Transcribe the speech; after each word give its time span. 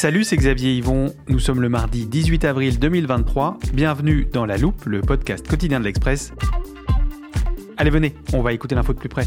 Salut, 0.00 0.24
c'est 0.24 0.38
Xavier 0.38 0.72
Yvon. 0.76 1.12
Nous 1.28 1.38
sommes 1.38 1.60
le 1.60 1.68
mardi 1.68 2.06
18 2.06 2.46
avril 2.46 2.78
2023. 2.78 3.58
Bienvenue 3.74 4.26
dans 4.32 4.46
La 4.46 4.56
Loupe, 4.56 4.86
le 4.86 5.02
podcast 5.02 5.46
quotidien 5.46 5.78
de 5.78 5.84
l'Express. 5.84 6.32
Allez, 7.76 7.90
venez, 7.90 8.14
on 8.32 8.40
va 8.40 8.54
écouter 8.54 8.74
l'info 8.74 8.94
de 8.94 8.98
plus 8.98 9.10
près. 9.10 9.26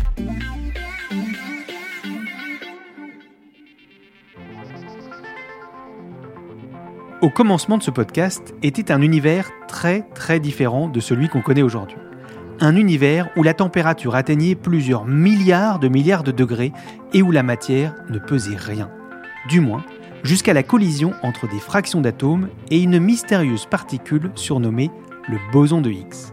Au 7.21 7.29
commencement 7.29 7.77
de 7.77 7.83
ce 7.83 7.91
podcast 7.91 8.55
était 8.63 8.91
un 8.91 9.03
univers 9.03 9.51
très 9.67 10.01
très 10.15 10.39
différent 10.39 10.87
de 10.87 10.99
celui 10.99 11.29
qu'on 11.29 11.43
connaît 11.43 11.61
aujourd'hui. 11.61 11.97
Un 12.61 12.75
univers 12.75 13.29
où 13.37 13.43
la 13.43 13.53
température 13.53 14.15
atteignait 14.15 14.55
plusieurs 14.55 15.05
milliards 15.05 15.77
de 15.77 15.87
milliards 15.87 16.23
de 16.23 16.31
degrés 16.31 16.73
et 17.13 17.21
où 17.21 17.29
la 17.29 17.43
matière 17.43 17.93
ne 18.09 18.17
pesait 18.17 18.57
rien. 18.57 18.89
Du 19.49 19.59
moins, 19.59 19.83
jusqu'à 20.23 20.53
la 20.53 20.63
collision 20.63 21.13
entre 21.21 21.47
des 21.47 21.59
fractions 21.59 22.01
d'atomes 22.01 22.49
et 22.71 22.81
une 22.81 22.99
mystérieuse 22.99 23.65
particule 23.65 24.31
surnommée 24.35 24.89
le 25.27 25.37
boson 25.51 25.81
de 25.81 25.91
Higgs. 25.91 26.31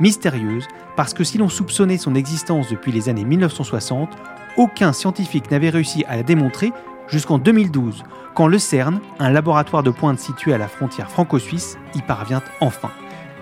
Mystérieuse 0.00 0.66
parce 0.96 1.14
que 1.14 1.24
si 1.24 1.38
l'on 1.38 1.48
soupçonnait 1.48 1.98
son 1.98 2.14
existence 2.14 2.68
depuis 2.70 2.92
les 2.92 3.08
années 3.08 3.24
1960, 3.24 4.10
aucun 4.56 4.92
scientifique 4.92 5.50
n'avait 5.50 5.70
réussi 5.70 6.04
à 6.08 6.16
la 6.16 6.22
démontrer 6.22 6.72
jusqu'en 7.08 7.38
2012, 7.38 8.02
quand 8.34 8.46
le 8.46 8.58
CERN, 8.58 9.00
un 9.18 9.30
laboratoire 9.30 9.82
de 9.82 9.90
pointe 9.90 10.18
situé 10.18 10.52
à 10.52 10.58
la 10.58 10.68
frontière 10.68 11.10
franco-suisse, 11.10 11.78
y 11.94 12.02
parvient 12.02 12.42
enfin. 12.60 12.90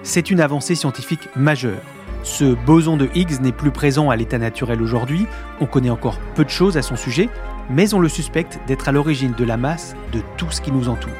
C'est 0.02 0.30
une 0.30 0.40
avancée 0.40 0.74
scientifique 0.74 1.28
majeure. 1.36 1.80
Ce 2.24 2.54
boson 2.54 2.96
de 2.96 3.08
Higgs 3.14 3.40
n'est 3.40 3.52
plus 3.52 3.70
présent 3.70 4.10
à 4.10 4.16
l'état 4.16 4.38
naturel 4.38 4.82
aujourd'hui, 4.82 5.26
on 5.60 5.66
connaît 5.66 5.90
encore 5.90 6.18
peu 6.34 6.44
de 6.44 6.50
choses 6.50 6.76
à 6.76 6.82
son 6.82 6.96
sujet, 6.96 7.28
mais 7.70 7.94
on 7.94 8.00
le 8.00 8.08
suspecte 8.08 8.58
d'être 8.66 8.88
à 8.88 8.92
l'origine 8.92 9.32
de 9.32 9.44
la 9.44 9.56
masse 9.56 9.94
de 10.12 10.20
tout 10.36 10.50
ce 10.50 10.60
qui 10.60 10.72
nous 10.72 10.88
entoure. 10.88 11.12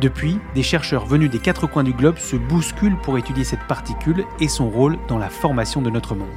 Depuis, 0.00 0.38
des 0.54 0.62
chercheurs 0.62 1.06
venus 1.06 1.30
des 1.30 1.38
quatre 1.38 1.66
coins 1.66 1.84
du 1.84 1.92
globe 1.92 2.18
se 2.18 2.36
bousculent 2.36 2.98
pour 3.02 3.18
étudier 3.18 3.44
cette 3.44 3.66
particule 3.68 4.24
et 4.40 4.48
son 4.48 4.68
rôle 4.68 4.98
dans 5.06 5.18
la 5.18 5.28
formation 5.28 5.80
de 5.80 5.90
notre 5.90 6.14
monde. 6.14 6.28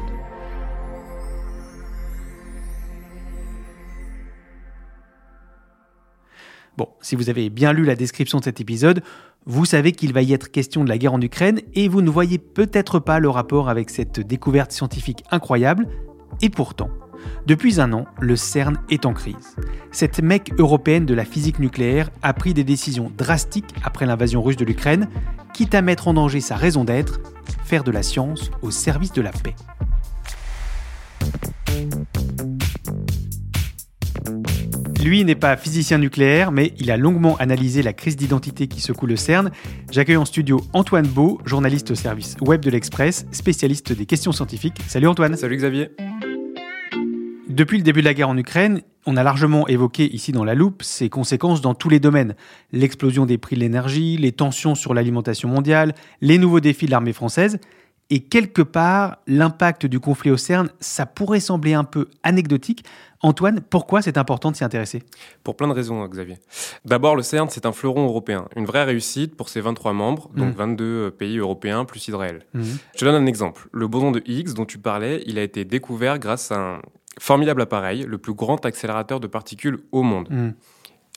Bon, 6.78 6.90
si 7.00 7.16
vous 7.16 7.30
avez 7.30 7.50
bien 7.50 7.72
lu 7.72 7.86
la 7.86 7.96
description 7.96 8.40
de 8.40 8.44
cet 8.44 8.60
épisode, 8.60 9.02
vous 9.46 9.64
savez 9.64 9.94
qu'il 9.94 10.12
va 10.12 10.22
y 10.22 10.34
être 10.34 10.52
question 10.52 10.84
de 10.84 10.90
la 10.90 10.98
guerre 10.98 11.14
en 11.14 11.22
Ukraine 11.22 11.62
et 11.74 11.88
vous 11.88 12.02
ne 12.02 12.10
voyez 12.10 12.38
peut-être 12.38 13.00
pas 13.00 13.20
le 13.20 13.30
rapport 13.30 13.70
avec 13.70 13.90
cette 13.90 14.20
découverte 14.20 14.74
scientifique 14.74 15.24
incroyable, 15.32 15.88
et 16.42 16.50
pourtant, 16.50 16.90
depuis 17.46 17.80
un 17.80 17.94
an, 17.94 18.06
le 18.20 18.36
CERN 18.36 18.78
est 18.90 19.06
en 19.06 19.14
crise. 19.14 19.56
Cette 19.92 20.22
mec 20.22 20.52
européenne 20.58 21.06
de 21.06 21.14
la 21.14 21.26
physique 21.26 21.60
nucléaire 21.60 22.10
a 22.22 22.34
pris 22.34 22.54
des 22.54 22.64
décisions 22.64 23.12
drastiques 23.18 23.74
après 23.84 24.06
l'invasion 24.06 24.42
russe 24.42 24.58
de 24.58 24.66
l'Ukraine, 24.66 25.08
quitte 25.54 25.76
à 25.76 25.82
mettre 25.82 26.08
en 26.08 26.14
danger 26.14 26.42
sa 26.42 26.56
raison 26.56 26.84
d'être, 26.84 27.20
faire 27.64 27.84
de 27.84 27.92
la 27.92 28.04
science 28.04 28.52
au 28.62 28.72
service 28.72 29.14
de 29.14 29.22
la 29.22 29.32
paix. 29.32 29.56
Lui 35.06 35.24
n'est 35.24 35.36
pas 35.36 35.56
physicien 35.56 36.00
nucléaire, 36.00 36.52
mais 36.52 36.74
il 36.80 36.90
a 36.90 36.98
longuement 36.98 37.38
analysé 37.38 37.84
la 37.84 37.94
crise 37.94 38.16
d'identité 38.16 38.68
qui 38.68 38.82
secoue 38.82 39.06
le 39.06 39.16
CERN. 39.16 39.52
J'accueille 39.92 40.18
en 40.18 40.26
studio 40.26 40.62
Antoine 40.74 41.08
Beau, 41.08 41.40
journaliste 41.46 41.92
au 41.92 41.96
service 41.96 42.36
web 42.42 42.62
de 42.62 42.72
l'Express, 42.72 43.28
spécialiste 43.32 43.94
des 43.94 44.08
questions 44.08 44.32
scientifiques. 44.32 44.82
Salut 44.88 45.08
Antoine. 45.08 45.38
Salut 45.38 45.58
Xavier. 45.58 45.92
Depuis 47.56 47.78
le 47.78 47.84
début 47.84 48.02
de 48.02 48.06
la 48.06 48.14
guerre 48.14 48.28
en 48.28 48.38
Ukraine, 48.38 48.82
on 49.06 49.16
a 49.16 49.24
largement 49.24 49.66
évoqué 49.70 50.14
ici 50.14 50.34
dans 50.34 50.44
la 50.44 50.56
loupe 50.56 50.84
ses 50.84 51.08
conséquences 51.08 51.62
dans 51.62 51.74
tous 51.74 51.88
les 51.88 52.02
domaines. 52.02 52.36
L'explosion 52.74 53.26
des 53.26 53.38
prix 53.38 53.56
de 53.56 53.62
l'énergie, 53.62 54.18
les 54.18 54.34
tensions 54.34 54.76
sur 54.76 54.94
l'alimentation 54.94 55.48
mondiale, 55.48 55.96
les 56.20 56.38
nouveaux 56.38 56.60
défis 56.60 56.86
de 56.86 56.92
l'armée 56.92 57.14
française. 57.14 57.60
Et 58.10 58.20
quelque 58.20 58.62
part, 58.62 59.20
l'impact 59.26 59.86
du 59.86 60.02
conflit 60.02 60.32
au 60.32 60.38
CERN, 60.38 60.68
ça 60.82 61.06
pourrait 61.06 61.40
sembler 61.40 61.74
un 61.74 61.86
peu 61.86 62.10
anecdotique. 62.24 62.84
Antoine, 63.22 63.62
pourquoi 63.62 64.02
c'est 64.02 64.18
important 64.18 64.52
de 64.52 64.58
s'y 64.58 64.66
intéresser? 64.66 65.04
Pour 65.46 65.56
plein 65.56 65.70
de 65.70 65.74
raisons, 65.74 66.06
Xavier. 66.10 66.36
D'abord, 66.84 67.16
le 67.16 67.24
CERN, 67.24 67.48
c'est 67.50 67.66
un 67.66 67.72
fleuron 67.72 68.04
européen, 68.06 68.50
une 68.58 68.66
vraie 68.66 68.84
réussite 68.84 69.38
pour 69.38 69.48
ses 69.48 69.62
23 69.62 69.94
membres, 69.94 70.30
donc 70.36 70.54
22 70.58 71.12
pays 71.12 71.38
européens 71.38 71.86
plus 71.86 72.06
Israël. 72.06 72.46
Mmh. 72.54 72.64
Je 72.96 73.00
te 73.00 73.06
donne 73.06 73.24
un 73.24 73.28
exemple. 73.28 73.70
Le 73.72 73.88
boson 73.88 74.12
de 74.12 74.22
Higgs 74.26 74.52
dont 74.52 74.66
tu 74.66 74.78
parlais, 74.78 75.24
il 75.26 75.40
a 75.40 75.42
été 75.42 75.64
découvert 75.64 76.20
grâce 76.20 76.52
à 76.52 76.60
un 76.60 76.82
formidable 77.20 77.62
appareil, 77.62 78.06
le 78.08 78.18
plus 78.18 78.34
grand 78.34 78.66
accélérateur 78.66 79.20
de 79.20 79.28
particules 79.28 79.80
au 79.92 80.04
monde. 80.04 80.28
Mmh. 80.30 80.50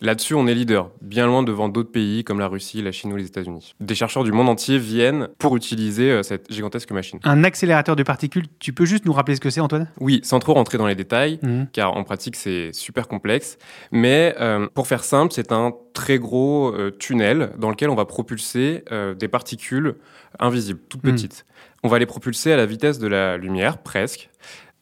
Là-dessus, 0.01 0.35
on 0.35 0.47
est 0.47 0.55
leader, 0.55 0.93
bien 1.03 1.27
loin 1.27 1.43
devant 1.43 1.69
d'autres 1.69 1.91
pays 1.91 2.23
comme 2.23 2.39
la 2.39 2.47
Russie, 2.47 2.81
la 2.83 2.93
Chine 2.93 3.13
ou 3.13 3.17
les 3.17 3.27
États-Unis. 3.27 3.75
Des 3.81 3.97
chercheurs 3.97 4.23
du 4.23 4.31
monde 4.31 4.49
entier 4.49 4.79
viennent 4.79 5.27
pour 5.39 5.57
utiliser 5.57 6.13
euh, 6.13 6.23
cette 6.23 6.53
gigantesque 6.53 6.93
machine. 6.93 7.19
Un 7.25 7.43
accélérateur 7.43 7.97
de 7.97 8.05
particules, 8.05 8.45
tu 8.61 8.73
peux 8.73 8.85
juste 8.85 9.07
nous 9.07 9.13
rappeler 9.13 9.35
ce 9.35 9.41
que 9.41 9.51
c'est 9.51 9.59
Antoine? 9.61 9.89
Oui, 9.99 10.21
sans 10.23 10.39
trop 10.39 10.55
rentrer 10.55 10.79
dans 10.79 10.87
les 10.87 10.95
détails, 10.95 11.41
Mmh. 11.43 11.65
car 11.73 11.97
en 11.97 12.05
pratique 12.05 12.37
c'est 12.37 12.73
super 12.73 13.09
complexe. 13.09 13.59
Mais 13.91 14.37
euh, 14.41 14.69
pour 14.73 14.87
faire 14.87 15.03
simple, 15.03 15.33
c'est 15.33 15.51
un 15.51 15.73
très 15.95 16.21
gros 16.21 16.73
euh, 16.73 16.93
tunnel 16.97 17.51
dans 17.59 17.71
lequel 17.71 17.91
on 17.91 17.97
va 17.97 18.05
propulser 18.05 18.85
euh, 18.93 19.15
des 19.15 19.27
particules 19.27 19.97
invisibles, 20.39 20.79
toutes 20.89 21.03
Mm. 21.03 21.11
petites. 21.11 21.45
On 21.83 21.89
va 21.89 21.99
les 21.99 22.07
propulser 22.07 22.53
à 22.53 22.57
la 22.57 22.67
vitesse 22.67 23.01
de 23.01 23.09
la 23.09 23.37
lumière, 23.37 23.79
presque, 23.79 24.31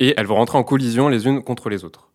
et 0.01 0.15
elles 0.17 0.27
vont 0.27 0.37
rentrer 0.37 0.59
en 0.59 0.65
collision 0.65 1.09
les 1.09 1.27
unes 1.27 1.43
contre 1.43 1.69
les 1.69 1.85
autres. 1.85 2.09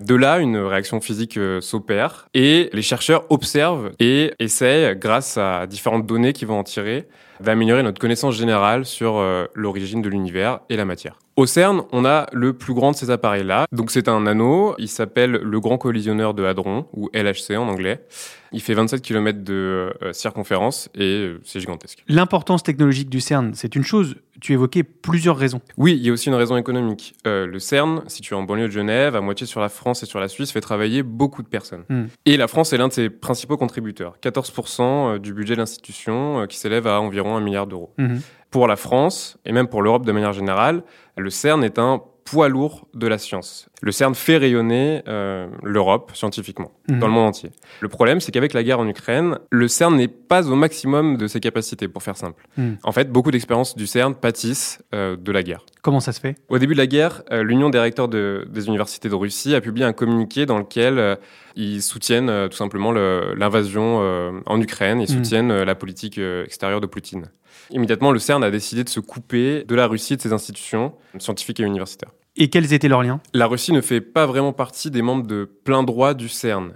De 0.00 0.14
là, 0.14 0.38
une 0.38 0.56
réaction 0.56 1.00
physique 1.00 1.36
euh, 1.36 1.60
s'opère 1.60 2.28
et 2.34 2.70
les 2.72 2.82
chercheurs 2.82 3.24
observent 3.30 3.92
et 3.98 4.32
essayent, 4.38 4.96
grâce 4.96 5.36
à 5.36 5.66
différentes 5.66 6.06
données 6.06 6.32
qu'ils 6.32 6.48
vont 6.48 6.58
en 6.58 6.64
tirer, 6.64 7.08
d'améliorer 7.40 7.82
notre 7.82 8.00
connaissance 8.00 8.34
générale 8.34 8.84
sur 8.84 9.16
euh, 9.16 9.46
l'origine 9.54 10.02
de 10.02 10.08
l'univers 10.08 10.60
et 10.70 10.76
la 10.76 10.84
matière. 10.84 11.18
Au 11.38 11.46
CERN, 11.46 11.82
on 11.92 12.04
a 12.04 12.26
le 12.32 12.52
plus 12.52 12.74
grand 12.74 12.90
de 12.90 12.96
ces 12.96 13.12
appareils-là. 13.12 13.68
Donc 13.70 13.92
c'est 13.92 14.08
un 14.08 14.26
anneau, 14.26 14.74
il 14.76 14.88
s'appelle 14.88 15.30
le 15.30 15.60
Grand 15.60 15.78
Collisionneur 15.78 16.34
de 16.34 16.42
Hadron, 16.42 16.86
ou 16.92 17.10
LHC 17.14 17.56
en 17.56 17.68
anglais. 17.68 18.04
Il 18.50 18.60
fait 18.60 18.74
27 18.74 19.02
km 19.02 19.44
de 19.44 19.94
euh, 20.02 20.12
circonférence 20.12 20.88
et 20.96 21.04
euh, 21.04 21.40
c'est 21.44 21.60
gigantesque. 21.60 22.02
L'importance 22.08 22.64
technologique 22.64 23.08
du 23.08 23.20
CERN, 23.20 23.52
c'est 23.54 23.76
une 23.76 23.84
chose. 23.84 24.16
Tu 24.40 24.52
évoquais 24.52 24.82
plusieurs 24.82 25.36
raisons. 25.36 25.60
Oui, 25.76 25.94
il 25.94 26.04
y 26.04 26.08
a 26.08 26.12
aussi 26.12 26.28
une 26.28 26.34
raison 26.34 26.56
économique. 26.56 27.14
Euh, 27.26 27.46
le 27.46 27.58
CERN, 27.60 28.02
situé 28.08 28.34
en 28.34 28.42
banlieue 28.42 28.66
de 28.66 28.72
Genève, 28.72 29.14
à 29.14 29.20
moitié 29.20 29.46
sur 29.46 29.60
la 29.60 29.68
France 29.68 30.02
et 30.02 30.06
sur 30.06 30.18
la 30.18 30.28
Suisse, 30.28 30.50
fait 30.50 30.60
travailler 30.60 31.04
beaucoup 31.04 31.42
de 31.42 31.48
personnes. 31.48 31.84
Hmm. 31.88 32.06
Et 32.24 32.36
la 32.36 32.48
France 32.48 32.72
est 32.72 32.78
l'un 32.78 32.88
de 32.88 32.92
ses 32.92 33.10
principaux 33.10 33.56
contributeurs. 33.56 34.16
14% 34.22 35.18
du 35.18 35.34
budget 35.34 35.54
de 35.54 35.60
l'institution, 35.60 36.46
qui 36.48 36.56
s'élève 36.56 36.86
à 36.86 37.00
environ 37.00 37.36
un 37.36 37.40
milliard 37.40 37.66
d'euros. 37.66 37.92
Mhm. 37.98 38.22
Pour 38.50 38.66
la 38.66 38.76
France, 38.76 39.36
et 39.44 39.52
même 39.52 39.68
pour 39.68 39.82
l'Europe 39.82 40.06
de 40.06 40.12
manière 40.12 40.32
générale, 40.32 40.82
le 41.16 41.30
CERN 41.30 41.62
est 41.64 41.78
un 41.78 42.00
poids 42.24 42.48
lourd 42.50 42.86
de 42.94 43.06
la 43.06 43.16
science. 43.16 43.68
Le 43.80 43.90
CERN 43.90 44.14
fait 44.14 44.36
rayonner 44.36 45.02
euh, 45.08 45.48
l'Europe 45.62 46.10
scientifiquement, 46.14 46.72
Mhm. 46.88 46.98
dans 46.98 47.06
le 47.06 47.12
monde 47.14 47.28
entier. 47.28 47.50
Le 47.80 47.88
problème, 47.88 48.20
c'est 48.20 48.32
qu'avec 48.32 48.52
la 48.52 48.62
guerre 48.62 48.80
en 48.80 48.86
Ukraine, 48.86 49.38
le 49.50 49.66
CERN 49.66 49.96
n'est 49.96 50.08
pas 50.08 50.46
au 50.50 50.54
maximum 50.54 51.16
de 51.16 51.26
ses 51.26 51.40
capacités, 51.40 51.88
pour 51.88 52.02
faire 52.02 52.16
simple. 52.18 52.46
Mhm. 52.58 52.76
En 52.84 52.92
fait, 52.92 53.10
beaucoup 53.10 53.30
d'expériences 53.30 53.76
du 53.76 53.86
CERN 53.86 54.14
pâtissent 54.14 54.82
euh, 54.94 55.16
de 55.16 55.32
la 55.32 55.42
guerre. 55.42 55.64
Comment 55.80 56.00
ça 56.00 56.12
se 56.12 56.20
fait? 56.20 56.36
Au 56.50 56.58
début 56.58 56.74
de 56.74 56.78
la 56.78 56.86
guerre, 56.86 57.22
euh, 57.32 57.42
l'Union 57.42 57.70
des 57.70 57.78
recteurs 57.78 58.08
de- 58.08 58.46
des 58.50 58.66
universités 58.66 59.08
de 59.08 59.14
Russie 59.14 59.54
a 59.54 59.62
publié 59.62 59.86
un 59.86 59.94
communiqué 59.94 60.44
dans 60.44 60.58
lequel 60.58 60.98
euh, 60.98 61.16
ils 61.56 61.80
soutiennent 61.82 62.28
euh, 62.28 62.48
tout 62.48 62.56
simplement 62.58 62.92
le- 62.92 63.32
l'invasion 63.38 64.00
euh, 64.02 64.32
en 64.44 64.60
Ukraine, 64.60 65.00
ils 65.00 65.10
Mhm. 65.10 65.24
soutiennent 65.24 65.62
la 65.62 65.74
politique 65.74 66.18
euh, 66.18 66.44
extérieure 66.44 66.82
de 66.82 66.86
Poutine. 66.86 67.30
Immédiatement, 67.70 68.12
le 68.12 68.18
CERN 68.18 68.42
a 68.42 68.50
décidé 68.50 68.84
de 68.84 68.88
se 68.88 69.00
couper 69.00 69.64
de 69.64 69.74
la 69.74 69.86
Russie 69.86 70.14
et 70.14 70.16
de 70.16 70.22
ses 70.22 70.32
institutions 70.32 70.94
scientifiques 71.18 71.60
et 71.60 71.64
universitaires. 71.64 72.10
Et 72.36 72.48
quels 72.50 72.72
étaient 72.72 72.88
leurs 72.88 73.02
liens? 73.02 73.20
La 73.34 73.46
Russie 73.46 73.72
ne 73.72 73.80
fait 73.80 74.00
pas 74.00 74.26
vraiment 74.26 74.52
partie 74.52 74.90
des 74.90 75.02
membres 75.02 75.26
de 75.26 75.44
plein 75.64 75.82
droit 75.82 76.14
du 76.14 76.28
CERN. 76.28 76.72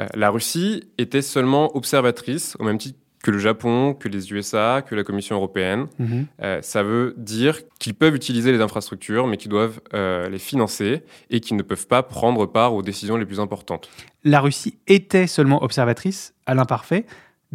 Euh, 0.00 0.06
la 0.14 0.30
Russie 0.30 0.82
était 0.98 1.22
seulement 1.22 1.76
observatrice, 1.76 2.56
au 2.58 2.64
même 2.64 2.78
titre 2.78 2.98
que 3.22 3.32
le 3.32 3.38
Japon, 3.38 3.94
que 3.94 4.08
les 4.08 4.32
USA, 4.32 4.82
que 4.86 4.94
la 4.94 5.02
Commission 5.02 5.34
européenne. 5.34 5.86
Mhm. 5.98 6.26
Euh, 6.42 6.62
ça 6.62 6.84
veut 6.84 7.12
dire 7.16 7.58
qu'ils 7.80 7.94
peuvent 7.94 8.14
utiliser 8.14 8.52
les 8.52 8.60
infrastructures, 8.60 9.26
mais 9.26 9.36
qu'ils 9.36 9.50
doivent 9.50 9.80
euh, 9.94 10.28
les 10.28 10.38
financer 10.38 11.02
et 11.30 11.40
qu'ils 11.40 11.56
ne 11.56 11.62
peuvent 11.62 11.88
pas 11.88 12.04
prendre 12.04 12.46
part 12.46 12.74
aux 12.74 12.82
décisions 12.82 13.16
les 13.16 13.26
plus 13.26 13.40
importantes. 13.40 13.88
La 14.22 14.40
Russie 14.40 14.78
était 14.86 15.26
seulement 15.26 15.62
observatrice 15.64 16.34
à 16.46 16.54
l'imparfait, 16.54 17.04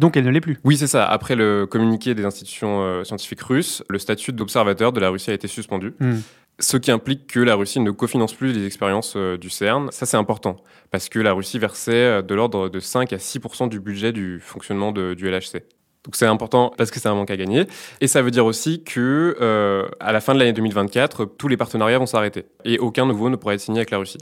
donc 0.02 0.16
elle 0.16 0.24
ne 0.24 0.30
l'est 0.30 0.40
plus. 0.40 0.58
Oui, 0.64 0.76
c'est 0.76 0.88
ça. 0.88 1.06
Après 1.06 1.36
le 1.36 1.64
communiqué 1.64 2.14
des 2.14 2.24
institutions 2.24 2.82
euh, 2.82 3.04
scientifiques 3.04 3.40
russes, 3.42 3.82
le 3.88 3.98
statut 3.98 4.32
d'observateur 4.32 4.92
de 4.92 4.98
la 5.00 5.08
Russie 5.08 5.30
a 5.30 5.34
été 5.34 5.46
suspendu. 5.48 5.94
Hmm. 6.00 6.18
Ce 6.58 6.76
qui 6.76 6.90
implique 6.90 7.26
que 7.28 7.40
la 7.40 7.54
Russie 7.54 7.80
ne 7.80 7.90
cofinance 7.92 8.34
plus 8.34 8.52
les 8.52 8.66
expériences 8.66 9.14
euh, 9.16 9.38
du 9.38 9.48
CERN. 9.48 9.90
Ça, 9.90 10.04
c'est 10.04 10.16
important, 10.18 10.56
parce 10.90 11.08
que 11.08 11.18
la 11.20 11.32
Russie 11.32 11.58
versait 11.58 11.92
euh, 11.94 12.22
de 12.22 12.34
l'ordre 12.34 12.68
de 12.68 12.80
5 12.80 13.12
à 13.12 13.16
6% 13.16 13.68
du 13.68 13.78
budget 13.80 14.12
du 14.12 14.38
fonctionnement 14.40 14.90
de- 14.92 15.14
du 15.14 15.28
LHC. 15.30 15.62
Donc 16.04 16.16
c'est 16.16 16.26
important 16.26 16.72
parce 16.76 16.90
que 16.90 16.98
c'est 16.98 17.08
un 17.08 17.14
manque 17.14 17.30
à 17.30 17.36
gagner. 17.36 17.64
Et 18.00 18.08
ça 18.08 18.22
veut 18.22 18.32
dire 18.32 18.44
aussi 18.44 18.82
que 18.82 19.36
euh, 19.40 19.86
à 20.00 20.10
la 20.10 20.20
fin 20.20 20.34
de 20.34 20.40
l'année 20.40 20.52
2024, 20.52 21.24
tous 21.38 21.46
les 21.46 21.56
partenariats 21.56 21.98
vont 21.98 22.06
s'arrêter 22.06 22.44
et 22.64 22.80
aucun 22.80 23.06
nouveau 23.06 23.30
ne 23.30 23.36
pourra 23.36 23.54
être 23.54 23.60
signé 23.60 23.78
avec 23.78 23.92
la 23.92 23.98
Russie. 23.98 24.18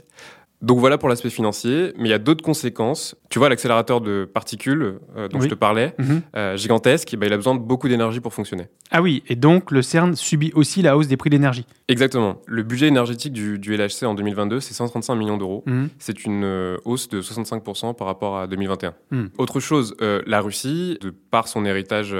Donc 0.61 0.79
voilà 0.79 0.97
pour 0.97 1.09
l'aspect 1.09 1.29
financier, 1.31 1.93
mais 1.97 2.07
il 2.07 2.11
y 2.11 2.13
a 2.13 2.19
d'autres 2.19 2.43
conséquences. 2.43 3.15
Tu 3.29 3.39
vois, 3.39 3.49
l'accélérateur 3.49 3.99
de 3.99 4.29
particules 4.31 4.99
euh, 5.17 5.27
dont 5.27 5.39
Oui. 5.39 5.45
je 5.45 5.49
te 5.49 5.55
parlais, 5.55 5.95
Mhm. 5.97 6.21
euh, 6.35 6.55
gigantesque, 6.57 7.15
ben, 7.17 7.25
il 7.27 7.33
a 7.33 7.37
besoin 7.37 7.55
de 7.55 7.59
beaucoup 7.59 7.87
d'énergie 7.87 8.19
pour 8.19 8.33
fonctionner. 8.33 8.67
Ah 8.91 9.01
oui, 9.01 9.23
et 9.27 9.35
donc 9.35 9.71
le 9.71 9.81
CERN 9.81 10.15
subit 10.15 10.51
aussi 10.53 10.81
la 10.83 10.95
hausse 10.97 11.07
des 11.07 11.17
prix 11.17 11.29
d'énergie. 11.31 11.65
Exactement. 11.87 12.41
Le 12.45 12.61
budget 12.63 12.87
énergétique 12.87 13.33
du, 13.33 13.57
du 13.57 13.75
LHC 13.75 14.03
en 14.05 14.13
2022, 14.13 14.59
c'est 14.59 14.73
135 14.75 15.15
millions 15.15 15.37
d'euros. 15.37 15.63
Mhm. 15.65 15.89
C'est 15.97 16.25
une 16.25 16.43
euh, 16.43 16.77
hausse 16.85 17.09
de 17.09 17.21
65% 17.21 17.93
par 17.95 18.05
rapport 18.07 18.37
à 18.37 18.45
2021. 18.47 18.93
Hmm. 19.11 19.25
Autre 19.37 19.59
chose, 19.59 19.95
la 19.99 20.41
Russie, 20.41 20.97
de 21.01 21.09
par 21.09 21.47
son 21.47 21.65
héritage 21.65 22.15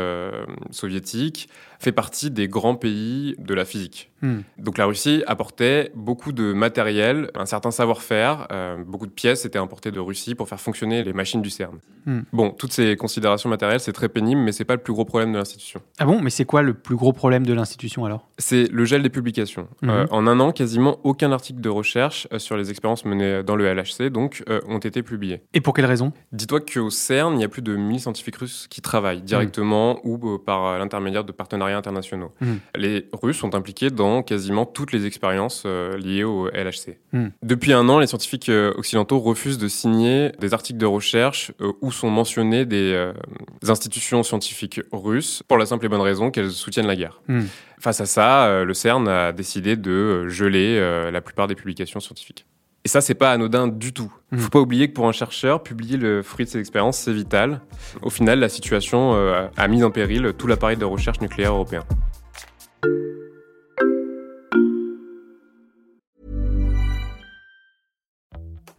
soviétique, 0.72 1.50
fait 1.82 1.92
partie 1.92 2.30
des 2.30 2.48
grands 2.48 2.76
pays 2.76 3.36
de 3.40 3.54
la 3.56 3.66
physique. 3.66 4.12
Hmm. 4.22 4.42
Donc 4.60 4.78
la 4.78 4.86
Russie 4.86 5.24
apportait 5.26 5.92
beaucoup 5.96 6.32
de 6.32 6.54
matériel, 6.54 7.32
un 7.34 7.48
certain 7.48 7.72
savoir-faire, 7.72 8.48
euh, 8.52 8.78
beaucoup 8.86 9.08
de 9.08 9.12
pièces 9.12 9.46
étaient 9.46 9.58
importées 9.58 9.90
de 9.90 10.00
Russie 10.00 10.36
pour 10.36 10.48
faire 10.48 10.62
fonctionner 10.62 11.04
les 11.04 11.14
machines 11.14 11.42
du 11.42 11.50
CERN. 11.50 11.80
Hmm. 12.06 12.22
Bon, 12.32 12.52
toutes 12.52 12.72
ces 12.72 12.96
considérations 12.96 13.50
matérielles, 13.50 13.80
c'est 13.80 13.94
très 13.94 14.10
pénible, 14.10 14.42
mais 14.42 14.52
c'est 14.52 14.66
pas 14.66 14.76
le 14.76 14.82
plus 14.82 14.94
gros 14.94 15.06
problème 15.06 15.32
de 15.32 15.38
l'institution. 15.38 15.82
Ah 15.98 16.06
bon, 16.06 16.22
mais 16.22 16.30
c'est 16.30 16.46
quoi 16.46 16.62
le 16.62 16.76
plus 16.76 16.96
gros 16.96 17.14
problème 17.14 17.46
de 17.46 17.54
l'institution 17.54 18.06
alors? 18.06 18.28
C'est 18.38 18.72
le 18.72 18.86
gel 18.86 19.02
des 19.02 19.10
publications. 19.10 19.68
Mhm. 19.82 19.90
Euh, 19.90 20.06
en 20.12 20.28
un 20.28 20.40
an, 20.40 20.52
quasiment 20.52 21.00
aucun 21.04 21.32
article 21.32 21.62
de 21.62 21.70
recherche 21.70 22.28
euh, 22.32 22.40
sur 22.40 22.58
les 22.58 22.70
expériences 22.70 23.06
menées 23.06 23.44
dans 23.44 23.56
le 23.56 23.72
LHC 23.74 24.10
donc, 24.12 24.44
euh, 24.50 24.62
ont 24.68 24.80
été 24.80 25.02
publiés. 25.02 25.42
Et 25.54 25.62
pour 25.62 25.74
quelle 25.74 25.86
raison? 25.86 26.14
Dis-toi 26.32 26.62
qu'au 26.62 26.90
CERN, 26.90 27.36
il 27.36 27.42
y 27.42 27.44
a 27.44 27.50
plus 27.50 27.62
de 27.62 27.76
1000 27.76 28.02
scientifiques 28.02 28.38
russes 28.38 28.68
qui 28.70 28.82
travaillent 28.82 29.22
directement 29.22 30.00
ou 30.04 30.38
par 30.38 30.78
l'intermédiaire 30.78 31.24
de 31.24 31.32
partenariats 31.32 31.71
internationaux. 31.74 32.32
Mhm. 32.42 32.60
Les 32.76 33.08
Russes 33.14 33.38
sont 33.38 33.56
impliqués 33.56 33.90
dans 33.90 34.24
quasiment 34.24 34.66
toutes 34.66 34.92
les 34.92 35.06
expériences 35.06 35.64
euh, 35.66 35.98
liées 35.98 36.24
au 36.24 36.48
LHC. 36.50 36.98
Mhm. 37.14 37.32
Depuis 37.44 37.74
un 37.74 37.88
an, 37.90 38.00
les 38.00 38.08
scientifiques 38.08 38.50
euh, 38.50 38.74
occidentaux 38.78 39.20
refusent 39.20 39.58
de 39.58 39.68
signer 39.68 40.32
des 40.40 40.54
articles 40.54 40.80
de 40.80 40.86
recherche 40.86 41.52
euh, 41.62 41.72
où 41.82 41.92
sont 41.92 42.10
mentionnées 42.10 42.66
des, 42.66 42.94
euh, 42.94 43.14
des 43.62 43.70
institutions 43.70 44.24
scientifiques 44.24 44.82
russes 44.92 45.44
pour 45.48 45.58
la 45.58 45.66
simple 45.66 45.86
et 45.86 45.90
bonne 45.90 46.02
raison 46.02 46.32
qu'elles 46.32 46.52
soutiennent 46.52 46.88
la 46.88 46.96
guerre. 46.96 47.22
Mhm. 47.28 47.48
Face 47.80 48.00
à 48.00 48.06
ça, 48.06 48.64
le 48.64 48.74
CERN 48.76 49.08
a 49.08 49.32
décidé 49.32 49.76
de 49.76 50.28
geler 50.28 50.80
la 51.12 51.20
plupart 51.20 51.48
des 51.48 51.56
publications 51.56 52.00
scientifiques. 52.00 52.46
Et 52.84 52.88
ça, 52.88 53.02
c'est 53.02 53.14
pas 53.14 53.32
anodin 53.32 53.68
du 53.68 53.94
tout. 53.94 54.12
Mhm. 54.32 54.40
Faut 54.40 54.50
pas 54.50 54.60
oublier 54.60 54.88
que 54.88 54.94
pour 54.94 55.08
un 55.08 55.12
chercheur, 55.12 55.62
publier 55.62 55.98
le 55.98 56.24
fruit 56.24 56.46
de 56.46 56.50
ses 56.50 56.60
expériences, 56.60 56.98
c'est 56.98 57.14
vital. 57.14 57.62
Au 58.02 58.10
final, 58.10 58.40
la 58.40 58.50
situation 58.50 59.14
euh, 59.14 59.48
a 59.56 59.68
mis 59.68 59.84
en 59.84 59.92
péril 59.92 60.34
tout 60.38 60.48
l'appareil 60.48 60.78
de 60.78 60.86
recherche 60.86 61.22
nucléaire 61.22 61.54
européen. 61.54 61.84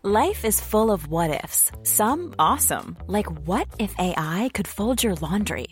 Life 0.05 0.45
is 0.45 0.61
full 0.61 0.91
of 0.91 1.07
what 1.07 1.31
ifs. 1.45 1.71
Some 1.85 2.35
awesome, 2.37 2.97
like 3.07 3.31
what 3.47 3.69
if 3.79 3.95
AI 4.01 4.51
could 4.53 4.67
fold 4.67 5.01
your 5.01 5.15
laundry? 5.23 5.69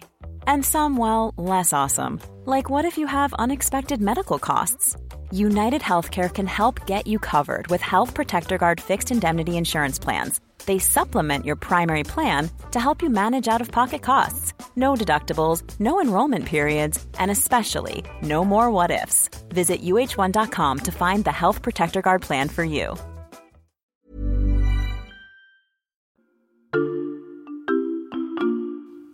And 0.46 0.64
some, 0.64 0.96
well, 0.96 1.34
less 1.36 1.72
awesome, 1.72 2.20
like 2.46 2.70
what 2.70 2.84
if 2.84 2.96
you 2.96 3.08
have 3.08 3.34
unexpected 3.40 4.00
medical 4.00 4.38
costs? 4.38 4.96
United 5.32 5.80
Healthcare 5.82 6.32
can 6.32 6.46
help 6.46 6.86
get 6.86 7.06
you 7.06 7.18
covered 7.18 7.68
with 7.68 7.80
Health 7.80 8.14
Protector 8.14 8.58
Guard 8.58 8.80
fixed 8.80 9.10
indemnity 9.10 9.56
insurance 9.56 9.98
plans. 9.98 10.40
They 10.66 10.78
supplement 10.78 11.46
your 11.46 11.56
primary 11.56 12.04
plan 12.04 12.50
to 12.72 12.80
help 12.80 13.02
you 13.02 13.10
manage 13.10 13.46
out 13.46 13.60
of 13.60 13.70
pocket 13.70 14.02
costs. 14.02 14.54
No 14.76 14.94
deductibles, 14.94 15.62
no 15.78 16.00
enrollment 16.00 16.46
periods, 16.46 17.04
and 17.18 17.30
especially 17.30 18.02
no 18.22 18.44
more 18.44 18.70
what 18.70 18.90
ifs. 18.90 19.28
Visit 19.50 19.82
uh1.com 19.82 20.78
to 20.78 20.92
find 20.92 21.24
the 21.24 21.32
Health 21.32 21.62
Protector 21.62 22.02
Guard 22.02 22.22
plan 22.22 22.48
for 22.48 22.64
you. 22.64 22.96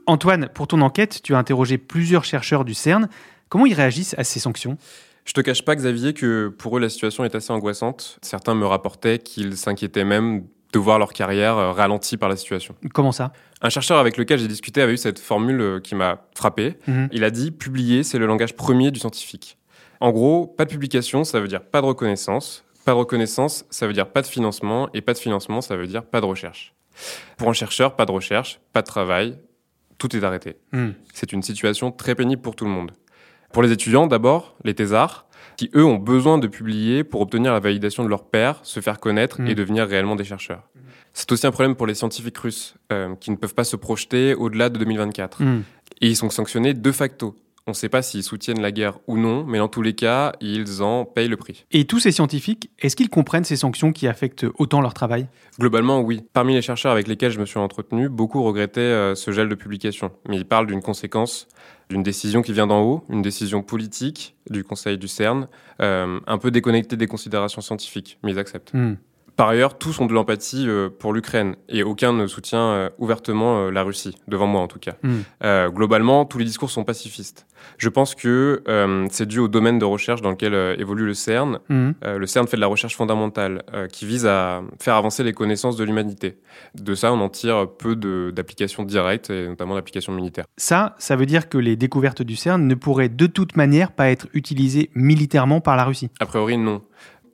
Antoine, 0.06 0.48
pour 0.48 0.68
ton 0.68 0.80
enquête, 0.82 1.20
tu 1.22 1.34
as 1.34 1.38
interrogé 1.38 1.78
plusieurs 1.78 2.24
chercheurs 2.24 2.64
du 2.64 2.74
CERN. 2.74 3.08
Comment 3.48 3.66
ils 3.66 3.74
réagissent 3.74 4.14
à 4.16 4.24
ces 4.24 4.40
sanctions 4.40 4.78
Je 5.26 5.32
te 5.32 5.40
cache 5.40 5.64
pas, 5.64 5.74
Xavier, 5.74 6.14
que 6.14 6.48
pour 6.48 6.76
eux, 6.76 6.80
la 6.80 6.88
situation 6.88 7.24
est 7.24 7.34
assez 7.34 7.52
angoissante. 7.52 8.18
Certains 8.22 8.54
me 8.54 8.64
rapportaient 8.64 9.18
qu'ils 9.18 9.56
s'inquiétaient 9.56 10.04
même 10.04 10.46
de 10.72 10.78
voir 10.78 10.98
leur 10.98 11.12
carrière 11.12 11.58
euh, 11.58 11.72
ralentie 11.72 12.16
par 12.16 12.28
la 12.28 12.36
situation. 12.36 12.74
Comment 12.94 13.12
ça? 13.12 13.32
Un 13.60 13.68
chercheur 13.68 13.98
avec 13.98 14.16
lequel 14.16 14.38
j'ai 14.38 14.48
discuté 14.48 14.82
avait 14.82 14.94
eu 14.94 14.98
cette 14.98 15.18
formule 15.18 15.60
euh, 15.60 15.80
qui 15.80 15.94
m'a 15.94 16.26
frappé. 16.34 16.78
Mhm. 16.86 17.08
Il 17.12 17.24
a 17.24 17.30
dit 17.30 17.50
publier, 17.50 18.02
c'est 18.02 18.18
le 18.18 18.26
langage 18.26 18.54
premier 18.54 18.90
du 18.90 19.00
scientifique. 19.00 19.58
En 20.00 20.12
gros, 20.12 20.46
pas 20.46 20.64
de 20.64 20.70
publication, 20.70 21.24
ça 21.24 21.40
veut 21.40 21.48
dire 21.48 21.62
pas 21.62 21.80
de 21.80 21.86
reconnaissance. 21.86 22.64
Pas 22.84 22.92
de 22.92 22.98
reconnaissance, 22.98 23.64
ça 23.70 23.86
veut 23.88 23.92
dire 23.92 24.08
pas 24.08 24.22
de 24.22 24.26
financement. 24.26 24.88
Et 24.94 25.00
pas 25.00 25.12
de 25.12 25.18
financement, 25.18 25.60
ça 25.60 25.76
veut 25.76 25.88
dire 25.88 26.04
pas 26.04 26.20
de 26.20 26.26
recherche. 26.26 26.74
Pour 27.36 27.48
un 27.48 27.52
chercheur, 27.52 27.96
pas 27.96 28.06
de 28.06 28.12
recherche, 28.12 28.60
pas 28.72 28.82
de 28.82 28.86
travail, 28.86 29.38
tout 29.98 30.14
est 30.14 30.22
arrêté. 30.22 30.56
Hmm. 30.72 30.90
C'est 31.12 31.32
une 31.32 31.42
situation 31.42 31.90
très 31.90 32.14
pénible 32.14 32.42
pour 32.42 32.54
tout 32.54 32.64
le 32.64 32.70
monde. 32.70 32.92
Pour 33.52 33.62
les 33.62 33.72
étudiants, 33.72 34.06
d'abord, 34.06 34.56
les 34.64 34.74
thésards, 34.74 35.26
qui 35.56 35.70
eux 35.74 35.84
ont 35.84 35.96
besoin 35.96 36.38
de 36.38 36.46
publier 36.46 37.04
pour 37.04 37.20
obtenir 37.20 37.52
la 37.52 37.60
validation 37.60 38.04
de 38.04 38.08
leur 38.08 38.24
père, 38.24 38.60
se 38.62 38.80
faire 38.80 39.00
connaître 39.00 39.40
Mm. 39.40 39.46
et 39.48 39.54
devenir 39.54 39.86
réellement 39.86 40.16
des 40.16 40.24
chercheurs. 40.24 40.68
C'est 41.12 41.32
aussi 41.32 41.46
un 41.46 41.50
problème 41.50 41.76
pour 41.76 41.86
les 41.86 41.94
scientifiques 41.94 42.36
russes, 42.36 42.74
euh, 42.92 43.14
qui 43.16 43.30
ne 43.30 43.36
peuvent 43.36 43.54
pas 43.54 43.64
se 43.64 43.76
projeter 43.76 44.34
au-delà 44.34 44.68
de 44.68 44.78
2024. 44.78 45.42
Hmm. 45.42 45.62
Et 46.02 46.08
ils 46.08 46.16
sont 46.16 46.28
sanctionnés 46.28 46.74
de 46.74 46.92
facto. 46.92 47.34
On 47.68 47.72
ne 47.72 47.74
sait 47.74 47.88
pas 47.88 48.00
s'ils 48.00 48.22
soutiennent 48.22 48.60
la 48.60 48.70
guerre 48.70 49.00
ou 49.08 49.18
non, 49.18 49.44
mais 49.44 49.58
dans 49.58 49.66
tous 49.66 49.82
les 49.82 49.94
cas, 49.94 50.32
ils 50.40 50.82
en 50.82 51.04
payent 51.04 51.26
le 51.26 51.36
prix. 51.36 51.66
Et 51.72 51.84
tous 51.84 51.98
ces 51.98 52.12
scientifiques, 52.12 52.70
est-ce 52.78 52.94
qu'ils 52.94 53.08
comprennent 53.08 53.42
ces 53.42 53.56
sanctions 53.56 53.90
qui 53.90 54.06
affectent 54.06 54.46
autant 54.56 54.80
leur 54.80 54.94
travail? 54.94 55.26
Globalement, 55.58 56.00
oui. 56.00 56.22
Parmi 56.32 56.54
les 56.54 56.62
chercheurs 56.62 56.92
avec 56.92 57.08
lesquels 57.08 57.32
je 57.32 57.40
me 57.40 57.44
suis 57.44 57.58
entretenu, 57.58 58.08
beaucoup 58.08 58.40
regrettaient 58.44 58.80
euh, 58.80 59.16
ce 59.16 59.32
gel 59.32 59.48
de 59.48 59.56
publication. 59.56 60.12
Mais 60.28 60.36
ils 60.36 60.44
parlent 60.44 60.68
d'une 60.68 60.80
conséquence, 60.80 61.48
d'une 61.90 62.04
décision 62.04 62.40
qui 62.40 62.52
vient 62.52 62.68
d'en 62.68 62.82
haut, 62.82 63.04
une 63.08 63.22
décision 63.22 63.62
politique 63.62 64.36
du 64.48 64.62
Conseil 64.62 64.96
du 64.96 65.08
CERN, 65.08 65.48
euh, 65.82 66.20
un 66.24 66.38
peu 66.38 66.52
déconnectée 66.52 66.96
des 66.96 67.08
considérations 67.08 67.62
scientifiques, 67.62 68.20
mais 68.22 68.30
ils 68.30 68.38
acceptent. 68.38 68.74
Hmm. 68.74 68.94
Par 69.36 69.50
ailleurs, 69.50 69.76
tous 69.76 70.00
ont 70.00 70.06
de 70.06 70.14
l'empathie 70.14 70.66
euh, 70.66 70.88
pour 70.88 71.12
l'Ukraine 71.12 71.56
et 71.68 71.82
aucun 71.82 72.14
ne 72.14 72.26
soutient 72.26 72.58
euh, 72.58 72.90
ouvertement 72.98 73.58
euh, 73.58 73.70
la 73.70 73.82
Russie, 73.82 74.16
devant 74.28 74.46
moi 74.46 74.62
en 74.62 74.66
tout 74.66 74.78
cas. 74.78 74.94
Hmm. 75.02 75.20
Globalement, 75.68 76.24
tous 76.24 76.38
les 76.38 76.44
discours 76.44 76.70
sont 76.70 76.84
pacifistes. 76.84 77.46
Je 77.78 77.88
pense 77.88 78.14
que 78.14 78.62
c'est 79.10 79.26
dû 79.26 79.38
au 79.38 79.48
domaine 79.48 79.78
de 79.78 79.84
recherche 79.84 80.22
dans 80.22 80.30
lequel 80.30 80.54
évolue 80.78 81.04
le 81.04 81.14
CERN. 81.14 81.58
Hmm. 81.68 81.92
Le 82.02 82.26
CERN 82.26 82.46
fait 82.46 82.56
de 82.56 82.60
la 82.60 82.66
recherche 82.66 82.96
fondamentale 82.96 83.62
qui 83.92 84.06
vise 84.06 84.26
à 84.26 84.62
faire 84.80 84.94
avancer 84.94 85.22
les 85.24 85.32
connaissances 85.32 85.76
de 85.76 85.84
l'humanité. 85.84 86.38
De 86.74 86.94
ça, 86.94 87.12
on 87.12 87.20
en 87.20 87.28
tire 87.28 87.66
peu 87.78 87.96
d'applications 88.32 88.84
directes, 88.84 89.30
et 89.30 89.48
notamment 89.48 89.74
d'applications 89.74 90.12
militaires. 90.12 90.44
Ça, 90.56 90.94
ça 90.98 91.16
veut 91.16 91.26
dire 91.26 91.48
que 91.48 91.58
les 91.58 91.76
découvertes 91.76 92.22
du 92.22 92.36
CERN 92.36 92.66
ne 92.66 92.74
pourraient 92.74 93.08
de 93.08 93.26
toute 93.26 93.56
manière 93.56 93.92
pas 93.92 94.10
être 94.10 94.28
utilisées 94.32 94.90
militairement 94.94 95.60
par 95.60 95.76
la 95.76 95.84
Russie. 95.84 96.10
A 96.20 96.26
priori, 96.26 96.56
non. 96.56 96.82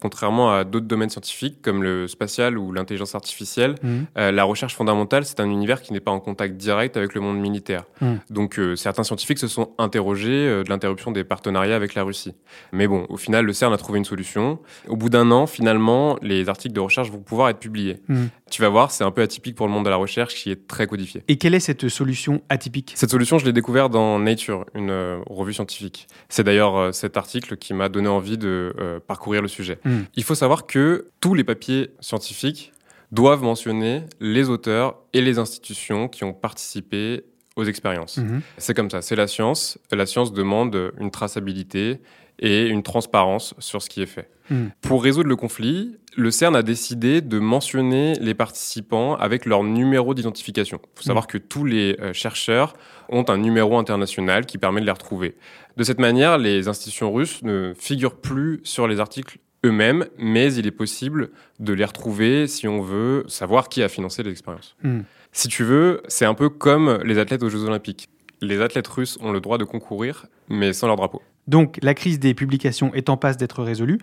Contrairement 0.02 0.52
à 0.52 0.64
d'autres 0.64 0.86
domaines 0.88 1.10
scientifiques 1.10 1.62
comme 1.62 1.84
le 1.84 2.08
spatial 2.08 2.58
ou 2.58 2.72
l'intelligence 2.72 3.14
artificielle, 3.14 3.76
Hmm. 3.82 4.04
euh, 4.18 4.32
la 4.32 4.44
recherche 4.44 4.74
fondamentale, 4.74 5.24
c'est 5.24 5.38
un 5.38 5.48
univers 5.48 5.80
qui 5.80 5.92
n'est 5.92 6.00
pas 6.00 6.10
en 6.10 6.18
contact 6.18 6.56
direct 6.56 6.96
avec 6.96 7.14
le 7.14 7.20
monde 7.20 7.38
militaire. 7.38 7.84
Mm. 8.00 8.14
Donc 8.30 8.58
euh, 8.58 8.74
certains 8.76 9.04
scientifiques 9.04 9.38
se 9.38 9.46
sont 9.46 9.70
interrogés 9.78 10.30
euh, 10.48 10.64
de 10.64 10.70
l'interruption 10.70 11.12
des 11.12 11.22
partenariats 11.22 11.76
avec 11.76 11.94
la 11.94 12.02
Russie. 12.02 12.34
Mais 12.72 12.88
bon, 12.88 13.06
au 13.08 13.16
final, 13.16 13.44
le 13.44 13.52
CERN 13.52 13.72
a 13.72 13.76
trouvé 13.76 13.98
une 13.98 14.04
solution. 14.04 14.58
Au 14.88 14.96
bout 14.96 15.08
d'un 15.08 15.30
an, 15.30 15.46
finalement, 15.46 16.16
les 16.20 16.48
articles 16.48 16.74
de 16.74 16.80
recherche 16.80 17.10
vont 17.10 17.20
pouvoir 17.20 17.48
être 17.50 17.60
publiés. 17.60 17.98
Hmm. 18.08 18.26
Tu 18.52 18.60
vas 18.60 18.68
voir, 18.68 18.90
c'est 18.90 19.02
un 19.02 19.10
peu 19.10 19.22
atypique 19.22 19.54
pour 19.56 19.66
le 19.66 19.72
monde 19.72 19.86
de 19.86 19.88
la 19.88 19.96
recherche 19.96 20.34
qui 20.34 20.50
est 20.50 20.68
très 20.68 20.86
codifié. 20.86 21.24
Et 21.26 21.38
quelle 21.38 21.54
est 21.54 21.60
cette 21.60 21.88
solution 21.88 22.42
atypique? 22.50 22.92
Cette 22.94 23.10
solution, 23.10 23.38
je 23.38 23.46
l'ai 23.46 23.54
découverte 23.54 23.90
dans 23.90 24.18
Nature, 24.18 24.66
une 24.74 24.90
euh, 24.90 25.20
revue 25.26 25.54
scientifique. 25.54 26.06
C'est 26.28 26.44
d'ailleurs 26.44 26.76
euh, 26.76 26.92
cet 26.92 27.16
article 27.16 27.56
qui 27.56 27.72
m'a 27.72 27.88
donné 27.88 28.08
envie 28.08 28.36
de 28.36 28.74
euh, 28.78 29.00
parcourir 29.00 29.40
le 29.40 29.48
sujet. 29.48 29.78
Hmm. 29.86 30.02
Il 30.16 30.22
faut 30.22 30.34
savoir 30.34 30.66
que 30.66 31.08
tous 31.20 31.32
les 31.32 31.44
papiers 31.44 31.92
scientifiques 32.00 32.74
doivent 33.10 33.42
mentionner 33.42 34.02
les 34.20 34.50
auteurs 34.50 34.98
et 35.14 35.22
les 35.22 35.38
institutions 35.38 36.08
qui 36.08 36.22
ont 36.24 36.34
participé 36.34 37.24
aux 37.56 37.64
expériences. 37.64 38.18
Mhm. 38.18 38.40
C'est 38.58 38.74
comme 38.74 38.90
ça, 38.90 39.02
c'est 39.02 39.16
la 39.16 39.26
science. 39.26 39.78
La 39.90 40.06
science 40.06 40.32
demande 40.32 40.92
une 40.98 41.10
traçabilité 41.10 42.00
et 42.42 42.66
une 42.66 42.82
transparence 42.82 43.54
sur 43.58 43.80
ce 43.80 43.88
qui 43.88 44.02
est 44.02 44.06
fait. 44.06 44.28
Mhm. 44.50 44.72
Pour 44.82 45.02
résoudre 45.02 45.28
le 45.28 45.36
conflit, 45.36 45.96
le 46.16 46.30
CERN 46.30 46.54
a 46.56 46.62
décidé 46.62 47.22
de 47.22 47.38
mentionner 47.38 48.14
les 48.20 48.34
participants 48.34 49.14
avec 49.14 49.46
leur 49.46 49.62
numéro 49.62 50.12
d'identification. 50.12 50.80
Il 50.82 50.98
faut 50.98 51.04
savoir 51.04 51.26
que 51.26 51.38
tous 51.38 51.64
les 51.64 51.96
euh, 52.00 52.12
chercheurs 52.12 52.74
ont 53.08 53.24
un 53.28 53.38
numéro 53.38 53.78
international 53.78 54.44
qui 54.44 54.58
permet 54.58 54.80
de 54.80 54.86
les 54.86 54.92
retrouver. 54.92 55.36
De 55.76 55.84
cette 55.84 56.00
manière, 56.00 56.36
les 56.36 56.68
institutions 56.68 57.12
russes 57.12 57.42
ne 57.42 57.72
figurent 57.78 58.16
plus 58.16 58.60
sur 58.64 58.88
les 58.88 59.00
articles 59.00 59.38
eux-mêmes, 59.64 60.06
mais 60.18 60.52
il 60.52 60.66
est 60.66 60.72
possible 60.72 61.30
de 61.60 61.72
les 61.72 61.84
retrouver 61.84 62.48
si 62.48 62.66
on 62.66 62.82
veut 62.82 63.24
savoir 63.28 63.68
qui 63.68 63.82
a 63.82 63.88
financé 63.88 64.24
l'expérience. 64.24 64.74
Mhm. 64.82 65.04
Si 65.30 65.48
tu 65.48 65.62
veux, 65.62 66.02
c'est 66.08 66.26
un 66.26 66.34
peu 66.34 66.50
comme 66.50 66.98
les 67.04 67.18
athlètes 67.18 67.44
aux 67.44 67.48
Jeux 67.48 67.64
Olympiques. 67.64 68.08
Les 68.42 68.60
athlètes 68.60 68.88
russes 68.88 69.16
ont 69.20 69.30
le 69.30 69.40
droit 69.40 69.56
de 69.56 69.64
concourir, 69.64 70.26
mais 70.48 70.72
sans 70.72 70.88
leur 70.88 70.96
drapeau. 70.96 71.22
Donc, 71.46 71.78
la 71.82 71.94
crise 71.94 72.18
des 72.18 72.34
publications 72.34 72.94
est 72.94 73.08
en 73.08 73.16
passe 73.16 73.36
d'être 73.36 73.62
résolue. 73.62 73.98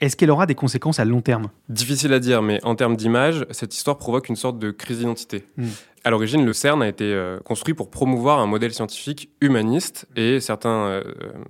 Est-ce 0.00 0.16
qu'elle 0.16 0.30
aura 0.30 0.46
des 0.46 0.54
conséquences 0.54 0.98
à 0.98 1.04
long 1.04 1.20
terme? 1.20 1.48
Difficile 1.68 2.12
à 2.12 2.18
dire, 2.18 2.42
mais 2.42 2.62
en 2.64 2.74
termes 2.74 2.96
d'image, 2.96 3.46
cette 3.50 3.74
histoire 3.74 3.96
provoque 3.96 4.28
une 4.28 4.36
sorte 4.36 4.58
de 4.58 4.70
crise 4.70 4.98
d'identité. 4.98 5.44
Mm. 5.56 5.66
À 6.06 6.10
l'origine, 6.10 6.44
le 6.44 6.52
CERN 6.52 6.82
a 6.82 6.88
été 6.88 7.04
euh, 7.04 7.38
construit 7.40 7.72
pour 7.72 7.90
promouvoir 7.90 8.38
un 8.38 8.46
modèle 8.46 8.74
scientifique 8.74 9.30
humaniste, 9.40 10.06
et 10.16 10.38
certains 10.38 10.84
euh, 10.86 11.02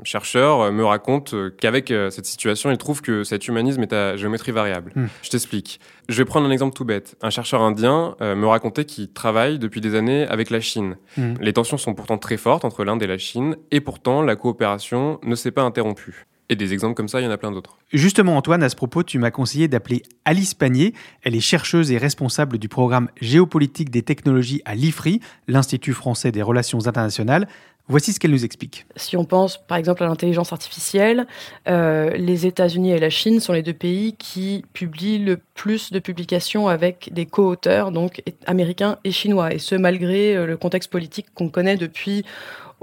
chercheurs 0.05 0.71
me 0.71 0.85
racontent 0.85 1.37
euh, 1.37 1.51
qu'avec 1.51 1.91
euh, 1.91 2.09
cette 2.11 2.27
situation, 2.27 2.71
ils 2.71 2.79
trouvent 2.79 3.03
que 3.03 3.25
cet 3.25 3.49
humanisme 3.49 3.83
est 3.83 3.93
à 3.93 4.17
géométrie 4.17 4.53
variable. 4.53 4.93
Mm. 4.95 5.07
Je 5.23 5.31
t'explique. 5.31 5.81
Je 6.09 6.17
vais 6.19 6.25
prendre 6.25 6.47
un 6.47 6.53
exemple 6.53 6.77
tout 6.77 6.85
bête. 6.85 7.17
Un 7.21 7.31
chercheur 7.31 7.63
indien 7.63 8.15
me 8.21 8.47
racontait 8.47 8.85
qu'il 8.85 9.11
travaille 9.11 9.59
depuis 9.59 9.81
des 9.81 9.97
années 9.97 10.25
avec 10.29 10.51
la 10.51 10.61
Chine. 10.61 10.99
Mm. 11.17 11.35
Les 11.41 11.53
tensions 11.53 11.79
sont 11.79 11.95
pourtant 11.95 12.19
très 12.19 12.37
fortes 12.37 12.65
entre 12.65 12.85
l'Inde 12.85 13.03
et 13.03 13.09
la 13.09 13.19
Chine, 13.19 13.57
et 13.73 13.81
pourtant 13.81 14.23
la 14.23 14.37
coopération 14.37 15.19
ne 15.25 15.35
s'est 15.35 15.51
pas 15.51 15.63
interrompue. 15.63 16.27
Et 16.49 16.57
des 16.57 16.73
exemples 16.73 16.95
comme 16.95 17.09
ça, 17.09 17.21
il 17.21 17.25
y 17.25 17.27
en 17.27 17.31
a 17.31 17.39
plein 17.39 17.51
d'autres. 17.51 17.79
Justement, 17.93 18.37
Antoine, 18.37 18.63
à 18.63 18.69
ce 18.69 18.77
propos, 18.77 19.03
tu 19.03 19.19
m'as 19.19 19.31
conseillé 19.31 19.67
d'appeler 19.67 20.03
Alice 20.25 20.53
Panier. 20.55 20.93
Elle 21.23 21.35
est 21.35 21.41
chercheuse 21.41 21.91
et 21.91 21.99
responsable 21.99 22.59
du 22.59 22.69
programme 22.69 23.09
géopolitique 23.21 23.91
des 23.91 24.03
technologies 24.03 24.61
à 24.65 24.75
l'IFRI, 24.75 25.21
l'Institut 25.49 25.95
français 25.95 26.33
des 26.33 26.43
relations 26.43 26.87
internationales. 26.87 27.49
Voici 27.87 28.15
ce 28.15 28.21
qu'elle 28.21 28.31
nous 28.31 28.47
explique. 28.47 28.87
Si 28.97 29.15
on 29.15 29.27
pense 29.27 29.59
par 29.67 29.77
exemple 29.77 30.03
à 30.05 30.07
l'intelligence 30.07 30.55
artificielle, 30.55 31.27
euh, 31.69 32.11
les 32.11 32.47
États-Unis 32.47 32.93
et 32.93 32.99
la 32.99 33.11
Chine 33.11 33.41
sont 33.41 33.53
les 33.53 33.63
deux 33.63 33.75
pays 33.75 34.15
qui 34.15 34.65
publient 34.73 35.19
le 35.19 35.39
plus 35.55 35.93
de 35.93 35.99
publications 35.99 36.69
avec 36.69 37.11
des 37.13 37.27
co-auteurs, 37.27 37.91
donc 37.91 38.23
américains 38.47 38.97
et 39.05 39.13
chinois, 39.13 39.53
et 39.53 39.59
ce 39.59 39.75
malgré 39.75 40.35
euh, 40.35 40.47
le 40.47 40.57
contexte 40.57 40.91
politique 40.91 41.27
qu'on 41.35 41.51
connaît 41.51 41.77
depuis 41.77 42.25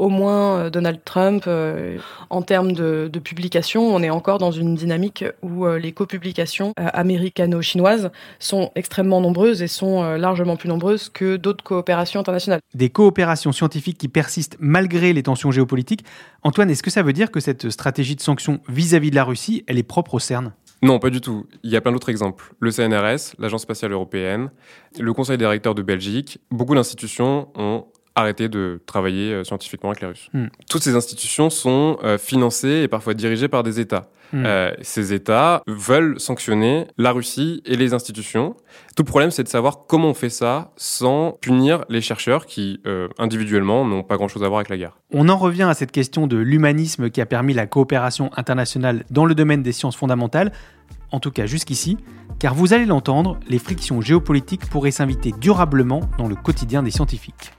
au 0.01 0.09
moins 0.09 0.57
euh, 0.57 0.69
Donald 0.71 0.99
Trump. 1.05 1.43
euh, 1.47 1.97
en 2.31 2.41
termes 2.41 2.71
de, 2.71 3.07
de 3.11 3.19
publication, 3.19 3.83
on 3.83 4.01
est 4.01 4.09
encore 4.09 4.39
dans 4.39 4.51
une 4.51 4.73
dynamique 4.73 5.23
où 5.43 5.65
euh, 5.65 5.77
les 5.77 5.91
copublications 5.91 6.73
euh, 6.79 6.87
américano-chinoises 6.93 8.09
sont 8.39 8.71
extrêmement 8.75 9.21
nombreuses 9.21 9.61
et 9.61 9.67
sont 9.67 10.03
euh, 10.03 10.17
largement 10.17 10.55
plus 10.55 10.69
nombreuses 10.69 11.09
que 11.09 11.37
d'autres 11.37 11.63
coopérations 11.63 12.19
internationales. 12.19 12.61
Des 12.73 12.89
coopérations 12.89 13.51
scientifiques 13.51 13.99
qui 13.99 14.07
persistent 14.07 14.57
malgré 14.59 15.13
les 15.13 15.21
tensions 15.23 15.51
géopolitiques. 15.51 16.03
Antoine, 16.41 16.71
est-ce 16.71 16.81
que 16.83 16.89
ça 16.89 17.03
veut 17.03 17.13
dire 17.13 17.29
que 17.29 17.39
cette 17.39 17.69
stratégie 17.69 18.15
de 18.15 18.21
sanctions 18.21 18.59
vis-à-vis 18.67 19.11
de 19.11 19.15
la 19.15 19.23
Russie, 19.23 19.63
elle 19.67 19.77
est 19.77 19.83
propre 19.83 20.15
au 20.15 20.19
CERN? 20.19 20.51
Non, 20.83 20.97
pas 20.97 21.11
du 21.11 21.21
tout. 21.21 21.45
Il 21.61 21.69
y 21.69 21.75
a 21.75 21.81
plein 21.81 21.91
d'autres 21.91 22.09
exemples. 22.09 22.55
Le 22.59 22.71
CNRS, 22.71 23.35
l'Agence 23.37 23.61
spatiale 23.61 23.91
européenne, 23.91 24.49
le 24.99 25.13
Conseil 25.13 25.37
des 25.37 25.45
recteurs 25.45 25.75
de 25.75 25.83
Belgique, 25.83 26.39
beaucoup 26.49 26.73
d'institutions 26.73 27.49
ont 27.55 27.85
arrêté 28.15 28.49
de 28.49 28.81
travailler 28.85 29.33
euh, 29.33 29.43
scientifiquement 29.43 29.89
avec 29.89 30.01
les 30.01 30.07
Russes. 30.07 30.29
Hmm. 30.33 30.47
Toutes 30.69 30.83
ces 30.83 30.95
institutions 30.95 31.49
sont 31.49 31.97
euh, 32.03 32.17
financées 32.17 32.81
et 32.83 32.87
parfois 32.87 33.13
dirigées 33.13 33.47
par 33.47 33.63
des 33.63 33.79
États. 33.79 34.09
Hmm. 34.33 34.43
Euh, 34.45 34.71
ces 34.81 35.13
États 35.13 35.61
veulent 35.67 36.19
sanctionner 36.19 36.87
la 36.97 37.11
Russie 37.11 37.61
et 37.65 37.75
les 37.75 37.93
institutions. 37.93 38.55
Tout 38.95 39.03
le 39.03 39.07
problème, 39.07 39.31
c'est 39.31 39.43
de 39.43 39.49
savoir 39.49 39.85
comment 39.87 40.09
on 40.09 40.13
fait 40.13 40.29
ça 40.29 40.71
sans 40.77 41.37
punir 41.41 41.83
les 41.89 42.01
chercheurs 42.01 42.45
qui, 42.45 42.81
individuellement, 43.17 43.83
n'ont 43.83 44.03
pas 44.03 44.15
grand-chose 44.15 44.43
à 44.43 44.47
voir 44.47 44.59
avec 44.59 44.69
la 44.69 44.77
guerre. 44.77 44.97
On 45.11 45.27
en 45.27 45.37
revient 45.37 45.63
à 45.63 45.73
cette 45.73 45.91
question 45.91 46.27
de 46.27 46.37
l'humanisme 46.37 47.09
qui 47.09 47.19
a 47.19 47.25
permis 47.25 47.53
la 47.53 47.67
coopération 47.67 48.31
internationale 48.37 49.03
dans 49.09 49.25
le 49.25 49.35
domaine 49.35 49.63
des 49.63 49.73
sciences 49.73 49.97
fondamentales, 49.97 50.53
en 51.11 51.19
tout 51.19 51.31
cas 51.31 51.45
jusqu'ici, 51.45 51.97
car 52.39 52.55
vous 52.55 52.73
allez 52.73 52.85
l'entendre, 52.85 53.37
les 53.49 53.59
frictions 53.59 53.99
géopolitiques 53.99 54.69
pourraient 54.69 54.91
s'inviter 54.91 55.33
durablement 55.39 56.01
dans 56.17 56.29
le 56.29 56.35
quotidien 56.35 56.83
des 56.83 56.91
scientifiques. 56.91 57.51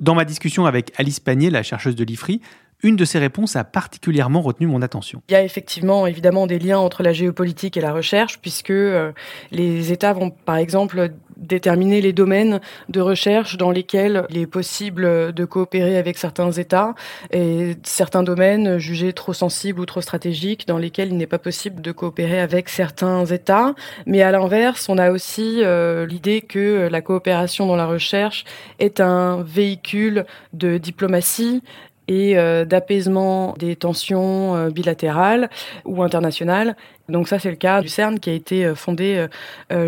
Dans 0.00 0.14
ma 0.14 0.24
discussion 0.24 0.64
avec 0.64 0.92
Alice 0.96 1.20
Panier, 1.20 1.50
la 1.50 1.62
chercheuse 1.62 1.94
de 1.94 2.04
l'IFRI, 2.04 2.40
une 2.82 2.96
de 2.96 3.04
ses 3.04 3.18
réponses 3.18 3.56
a 3.56 3.64
particulièrement 3.64 4.40
retenu 4.40 4.66
mon 4.66 4.82
attention. 4.82 5.22
Il 5.28 5.32
y 5.32 5.34
a 5.34 5.44
effectivement 5.44 6.06
évidemment 6.06 6.46
des 6.46 6.58
liens 6.58 6.78
entre 6.78 7.02
la 7.02 7.12
géopolitique 7.12 7.76
et 7.76 7.80
la 7.80 7.92
recherche, 7.92 8.40
puisque 8.40 8.70
euh, 8.70 9.12
les 9.50 9.92
États 9.92 10.12
vont 10.12 10.30
par 10.30 10.56
exemple 10.56 11.10
déterminer 11.40 12.00
les 12.00 12.12
domaines 12.12 12.60
de 12.88 13.00
recherche 13.00 13.56
dans 13.56 13.70
lesquels 13.70 14.24
il 14.30 14.38
est 14.38 14.46
possible 14.46 15.32
de 15.32 15.44
coopérer 15.44 15.96
avec 15.96 16.18
certains 16.18 16.52
États 16.52 16.94
et 17.32 17.76
certains 17.82 18.22
domaines 18.22 18.78
jugés 18.78 19.12
trop 19.12 19.32
sensibles 19.32 19.80
ou 19.80 19.86
trop 19.86 20.00
stratégiques 20.00 20.66
dans 20.66 20.78
lesquels 20.78 21.08
il 21.08 21.16
n'est 21.16 21.26
pas 21.26 21.38
possible 21.38 21.80
de 21.82 21.92
coopérer 21.92 22.40
avec 22.40 22.68
certains 22.68 23.24
États. 23.24 23.74
Mais 24.06 24.22
à 24.22 24.30
l'inverse, 24.30 24.88
on 24.88 24.98
a 24.98 25.10
aussi 25.10 25.62
euh, 25.62 26.06
l'idée 26.06 26.42
que 26.42 26.88
la 26.90 27.00
coopération 27.00 27.66
dans 27.66 27.76
la 27.76 27.86
recherche 27.86 28.44
est 28.78 29.00
un 29.00 29.42
véhicule 29.42 30.26
de 30.52 30.78
diplomatie 30.78 31.62
et 32.10 32.36
euh, 32.36 32.64
d'apaisement 32.64 33.54
des 33.56 33.76
tensions 33.76 34.56
euh, 34.56 34.70
bilatérales 34.70 35.48
ou 35.84 36.02
internationales. 36.02 36.76
Donc 37.08 37.28
ça, 37.28 37.38
c'est 37.38 37.50
le 37.50 37.56
cas 37.56 37.80
du 37.80 37.88
CERN 37.88 38.18
qui 38.18 38.30
a 38.30 38.32
été 38.32 38.64
euh, 38.64 38.74
fondé 38.74 39.26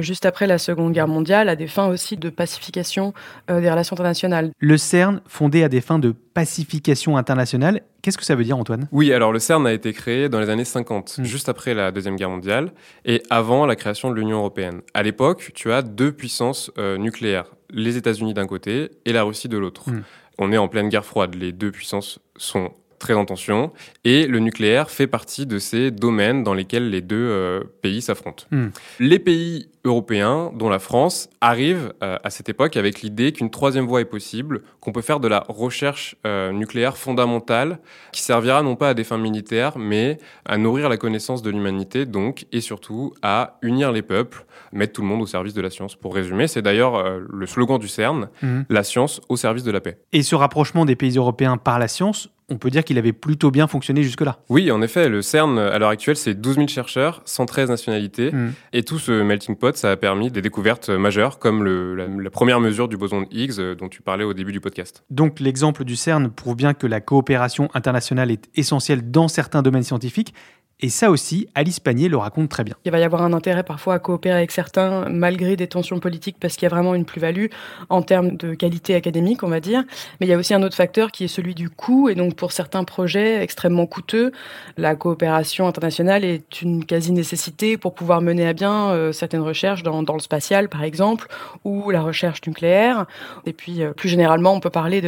juste 0.01 0.25
après 0.27 0.47
la 0.47 0.59
Seconde 0.59 0.93
Guerre 0.93 1.09
mondiale 1.09 1.49
à 1.49 1.57
des 1.57 1.67
fins 1.67 1.89
aussi 1.89 2.17
de 2.17 2.31
pacification 2.31 3.13
des 3.49 3.71
relations 3.71 3.95
internationales. 3.95 4.51
Le 4.59 4.77
CERN, 4.77 5.21
fondé 5.27 5.65
à 5.65 5.69
des 5.69 5.81
fins 5.81 5.99
de 5.99 6.15
pacification 6.35 7.17
internationale, 7.17 7.83
qu'est-ce 8.01 8.19
que 8.19 8.25
ça 8.25 8.35
veut 8.35 8.45
dire 8.45 8.57
Antoine? 8.57 8.89
Oui, 8.93 9.13
alors 9.13 9.33
le 9.33 9.39
CERN 9.39 9.67
a 9.67 9.73
été 9.73 9.93
créé 9.93 10.29
dans 10.29 10.41
les 10.41 10.51
années 10.51 10.65
50, 10.65 11.03
Mm. 11.19 11.25
juste 11.25 11.49
après 11.49 11.75
la 11.75 11.91
Deuxième 11.91 12.17
Guerre 12.17 12.31
mondiale, 12.31 12.73
et 13.05 13.23
avant 13.31 13.67
la 13.67 13.77
création 13.77 14.11
de 14.11 14.15
l'Union 14.15 14.39
européenne. 14.39 14.83
À 14.95 15.03
l'époque, 15.03 15.51
tu 15.55 15.73
as 15.73 15.83
deux 15.83 16.13
puissances 16.13 16.71
euh, 16.79 16.99
nucléaires, 16.99 17.47
les 17.71 17.97
États-Unis 17.97 18.35
d'un 18.35 18.47
côté 18.47 18.91
et 19.05 19.13
la 19.13 19.23
Russie 19.23 19.49
de 19.49 19.59
l'autre. 19.59 19.91
Mm. 19.91 20.03
On 20.39 20.53
est 20.53 20.59
en 20.59 20.69
pleine 20.69 20.89
guerre 20.89 21.05
froide, 21.05 21.35
les 21.35 21.53
deux 21.53 21.71
puissances 21.71 22.19
sont 22.37 22.73
très 23.03 23.15
en 23.15 23.25
tension, 23.25 23.73
et 24.05 24.27
le 24.27 24.39
nucléaire 24.39 24.89
fait 24.89 25.09
partie 25.09 25.45
de 25.45 25.59
ces 25.59 25.91
domaines 25.91 26.45
dans 26.45 26.55
lesquels 26.55 26.89
les 26.89 27.01
deux 27.01 27.17
euh, 27.17 27.61
pays 27.83 28.01
s'affrontent. 28.01 28.45
Mm. 28.53 28.69
Les 29.01 29.19
pays 29.19 29.69
européens, 29.85 30.53
dont 30.55 30.69
la 30.69 30.79
France, 30.79 31.29
arrivent 31.41 31.93
euh, 32.05 32.17
à 32.23 32.31
cette 32.31 32.49
époque 32.49 32.77
avec 32.77 33.03
l'idée 33.03 33.33
qu'une 33.33 33.51
troisième 33.51 33.87
voie 33.87 34.01
est 34.01 34.05
possible, 34.07 34.63
qu'on 34.81 34.93
peut 34.93 35.03
faire 35.03 35.19
de 35.19 35.27
la 35.27 35.45
recherche 35.49 36.15
euh, 36.25 36.53
nucléaire 36.53 36.97
fondamentale 36.97 37.81
qui 38.13 38.23
servira 38.23 38.63
non 38.63 38.77
pas 38.77 38.91
à 38.91 38.95
des 38.95 39.03
fins 39.03 39.19
militaires, 39.19 39.77
mais 39.77 40.19
à 40.45 40.57
nourrir 40.57 40.89
la 40.89 40.97
connaissance 40.97 41.43
de 41.43 41.51
l'humanité, 41.51 42.07
donc, 42.07 42.47
et 42.53 42.61
surtout 42.61 43.13
à 43.23 43.59
unir 43.63 43.91
les 43.91 44.03
peuples, 44.03 44.47
mettre 44.73 44.93
tout 44.93 45.03
le 45.03 45.09
monde 45.09 45.21
au 45.23 45.27
service 45.27 45.55
de 45.55 45.61
la 45.61 45.71
science. 45.71 45.97
Pour 45.97 46.15
résumer, 46.15 46.47
c'est 46.47 46.63
d'ailleurs 46.63 47.03
le 47.19 47.47
slogan 47.47 47.79
du 47.79 47.89
CERN, 47.89 48.29
Mhm. 48.43 48.65
la 48.71 48.85
science 48.85 49.21
au 49.29 49.37
service 49.37 49.65
de 49.65 49.73
la 49.73 49.81
paix. 49.81 49.99
Et 50.13 50.23
ce 50.23 50.37
rapprochement 50.37 50.85
des 50.85 50.95
pays 50.97 51.17
européens 51.17 51.57
par 51.57 51.79
la 51.81 51.89
science, 51.89 52.29
on 52.49 52.59
peut 52.59 52.71
dire 52.71 52.85
qu'il 52.85 52.99
avait 52.99 53.13
plutôt 53.13 53.51
bien 53.51 53.67
fonctionné 53.67 54.03
jusque-là. 54.03 54.39
Oui, 54.49 54.71
en 54.71 54.83
effet, 54.83 55.09
le 55.09 55.23
CERN, 55.23 55.59
à 55.59 55.79
l'heure 55.79 55.89
actuelle, 55.91 56.17
c'est 56.17 56.35
12 56.35 56.57
000 56.57 56.69
chercheurs, 56.69 57.23
113 57.25 57.71
nationalités, 57.71 58.31
Mhm. 58.33 58.53
et 58.73 58.83
tout 58.83 58.99
ce 58.99 59.23
melting 59.23 59.57
pot, 59.57 59.77
ça 59.77 59.91
a 59.91 59.97
permis 59.97 60.31
des 60.31 60.43
découvertes 60.43 60.91
majeures, 60.91 61.39
comme 61.39 61.65
le- 61.65 61.95
la, 61.95 62.07
la 62.07 62.31
première 62.31 62.61
mesure 62.61 62.89
du 62.89 62.97
boson 62.97 63.23
de 63.23 63.27
Higgs, 63.31 63.59
euh, 63.59 63.75
dont 63.75 63.89
tu 63.89 64.03
parlais 64.03 64.25
au 64.25 64.35
début 64.35 64.53
du 64.53 64.61
podcast. 64.61 65.05
Donc 65.11 65.41
l'exemple 65.41 65.85
du 65.85 65.97
CERN 65.97 66.31
prouve 66.31 66.57
bien 66.57 66.75
que 66.75 66.87
la 66.87 67.01
coopération 67.01 67.69
internationale 67.75 68.31
est 68.31 68.49
essentielle 68.55 69.11
dans 69.11 69.29
certains 69.29 69.63
domaines 69.63 69.83
scientifiques, 69.83 70.35
et 70.83 70.89
ça 70.89 71.11
aussi, 71.11 71.49
Alice 71.55 71.79
Panier 71.79 72.09
le 72.09 72.17
raconte 72.17 72.49
très 72.49 72.65
bien. 72.65 72.75
Il 72.85 72.91
va 72.91 72.99
y 72.99 73.05
avoir 73.05 73.23
un 73.23 73.33
intérêt 73.33 73.63
parfois 73.63 73.95
à 73.95 73.99
coopérer 74.01 74.37
avec 74.37 74.51
certains 74.51 75.09
malgré 75.09 75.55
des 75.55 75.69
tensions 75.69 76.01
politiques 76.01 76.37
parce 76.41 76.57
qu'il 76.57 76.65
y 76.65 76.67
a 76.67 76.75
vraiment 76.75 76.97
une 76.97 77.05
plus-value 77.05 77.47
en 77.89 78.03
termes 78.03 78.37
de 78.37 78.55
qualité 78.55 78.97
académique, 78.97 79.45
on 79.45 79.49
va 79.49 79.61
dire. 79.61 79.85
Mais 80.19 80.27
il 80.27 80.31
y 80.31 80.33
a 80.33 80.37
aussi 80.37 80.55
un 80.55 80.63
autre 80.65 80.75
facteur 80.75 81.13
qui 81.13 81.23
est 81.23 81.29
celui 81.29 81.55
du 81.55 81.71
coût. 81.71 82.09
Et 82.09 82.17
donc 82.17 82.35
pour 82.35 82.51
certains 82.51 82.83
projets 82.83 83.45
extrêmement 83.45 83.87
coûteux, 83.87 84.33
la 84.77 84.97
coopération 84.97 85.69
internationale 85.69 86.25
est 86.25 86.63
une 86.63 86.85
quasi-nécessité 86.85 87.77
pour 87.77 87.95
pouvoir 87.95 88.21
mener 88.21 88.49
à 88.49 88.53
bien 88.53 88.91
euh, 88.91 89.13
certaines 89.13 89.43
recherches 89.43 89.85
dans, 89.85 90.03
le 90.03 90.21
spatial, 90.21 90.69
par 90.69 90.83
exemple, 90.83 91.29
ou 91.65 91.91
la 91.91 92.03
recherche 92.03 92.41
nucléaire. 92.45 93.07
Et 93.47 93.53
puis 93.53 93.85
euh, 93.85 93.93
plus 93.93 94.09
généralement, 94.09 94.53
on 94.53 94.59
peut 94.59 94.69
parler 94.69 95.01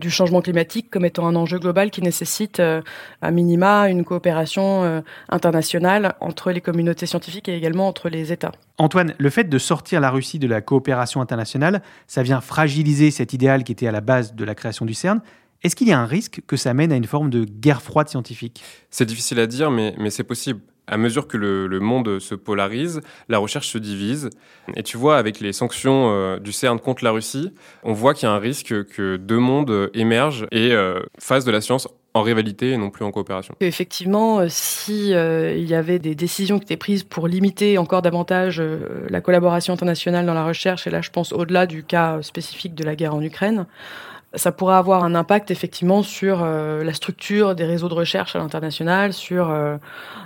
du 0.00 0.10
changement 0.10 0.40
climatique 0.40 0.90
comme 0.90 1.04
étant 1.04 1.28
un 1.28 1.36
enjeu 1.36 1.60
global 1.60 1.92
qui 1.92 2.02
nécessite 2.02 2.58
euh, 2.58 2.82
à 3.22 3.30
minima 3.30 3.88
une 3.88 4.04
coopération 4.04 4.95
euh, 4.96 5.00
internationale 5.28 6.14
entre 6.20 6.50
les 6.50 6.60
communautés 6.60 7.06
scientifiques 7.06 7.48
et 7.48 7.56
également 7.56 7.88
entre 7.88 8.08
les 8.08 8.32
États. 8.32 8.52
Antoine, 8.78 9.14
le 9.18 9.30
fait 9.30 9.44
de 9.44 9.58
sortir 9.58 10.00
la 10.00 10.10
Russie 10.10 10.38
de 10.38 10.46
la 10.46 10.60
coopération 10.60 11.20
internationale, 11.20 11.82
ça 12.06 12.22
vient 12.22 12.40
fragiliser 12.40 13.10
cet 13.10 13.32
idéal 13.32 13.64
qui 13.64 13.72
était 13.72 13.86
à 13.86 13.92
la 13.92 14.00
base 14.00 14.34
de 14.34 14.44
la 14.44 14.54
création 14.54 14.84
du 14.84 14.94
CERN. 14.94 15.20
Est-ce 15.62 15.74
qu'il 15.74 15.88
y 15.88 15.92
a 15.92 15.98
un 15.98 16.06
risque 16.06 16.42
que 16.46 16.56
ça 16.56 16.74
mène 16.74 16.92
à 16.92 16.96
une 16.96 17.06
forme 17.06 17.30
de 17.30 17.44
guerre 17.44 17.82
froide 17.82 18.08
scientifique? 18.08 18.62
C'est 18.90 19.06
difficile 19.06 19.40
à 19.40 19.46
dire, 19.46 19.70
mais, 19.70 19.94
mais 19.98 20.10
c'est 20.10 20.24
possible 20.24 20.60
à 20.86 20.96
mesure 20.96 21.26
que 21.26 21.36
le, 21.36 21.80
monde 21.80 22.18
se 22.18 22.34
polarise, 22.34 23.00
la 23.28 23.38
recherche 23.38 23.68
se 23.68 23.78
divise. 23.78 24.30
Et 24.74 24.82
tu 24.82 24.96
vois, 24.96 25.18
avec 25.18 25.40
les 25.40 25.52
sanctions 25.52 26.10
euh, 26.10 26.38
du 26.38 26.52
CERN 26.52 26.78
contre 26.78 27.04
la 27.04 27.10
Russie, 27.10 27.52
on 27.82 27.92
voit 27.92 28.14
qu'il 28.14 28.28
y 28.28 28.30
a 28.30 28.34
un 28.34 28.38
risque 28.38 28.84
que 28.86 29.16
deux 29.16 29.38
mondes 29.38 29.90
émergent 29.94 30.46
et 30.52 30.72
euh, 30.72 31.00
fassent 31.18 31.44
de 31.44 31.50
la 31.50 31.60
science 31.60 31.88
en 32.14 32.22
rivalité 32.22 32.70
et 32.70 32.76
non 32.78 32.88
plus 32.88 33.04
en 33.04 33.10
coopération. 33.10 33.54
Effectivement, 33.60 34.40
euh, 34.40 34.46
si 34.48 35.10
il 35.10 35.68
y 35.68 35.74
avait 35.74 35.98
des 35.98 36.14
décisions 36.14 36.58
qui 36.58 36.64
étaient 36.64 36.76
prises 36.76 37.02
pour 37.02 37.28
limiter 37.28 37.78
encore 37.78 38.02
davantage 38.02 38.62
la 39.08 39.20
collaboration 39.20 39.74
internationale 39.74 40.24
dans 40.24 40.34
la 40.34 40.44
recherche, 40.44 40.86
et 40.86 40.90
là 40.90 41.02
je 41.02 41.10
pense 41.10 41.32
au-delà 41.32 41.66
du 41.66 41.82
cas 41.82 42.22
spécifique 42.22 42.74
de 42.74 42.84
la 42.84 42.96
guerre 42.96 43.14
en 43.14 43.22
Ukraine, 43.22 43.66
ça 44.36 44.52
pourrait 44.52 44.76
avoir 44.76 45.02
un 45.02 45.14
impact 45.14 45.50
effectivement 45.50 46.02
sur 46.02 46.42
euh, 46.42 46.84
la 46.84 46.92
structure 46.92 47.54
des 47.54 47.64
réseaux 47.64 47.88
de 47.88 47.94
recherche 47.94 48.36
à 48.36 48.38
l'international, 48.38 49.12
sur 49.12 49.50
euh, 49.50 49.76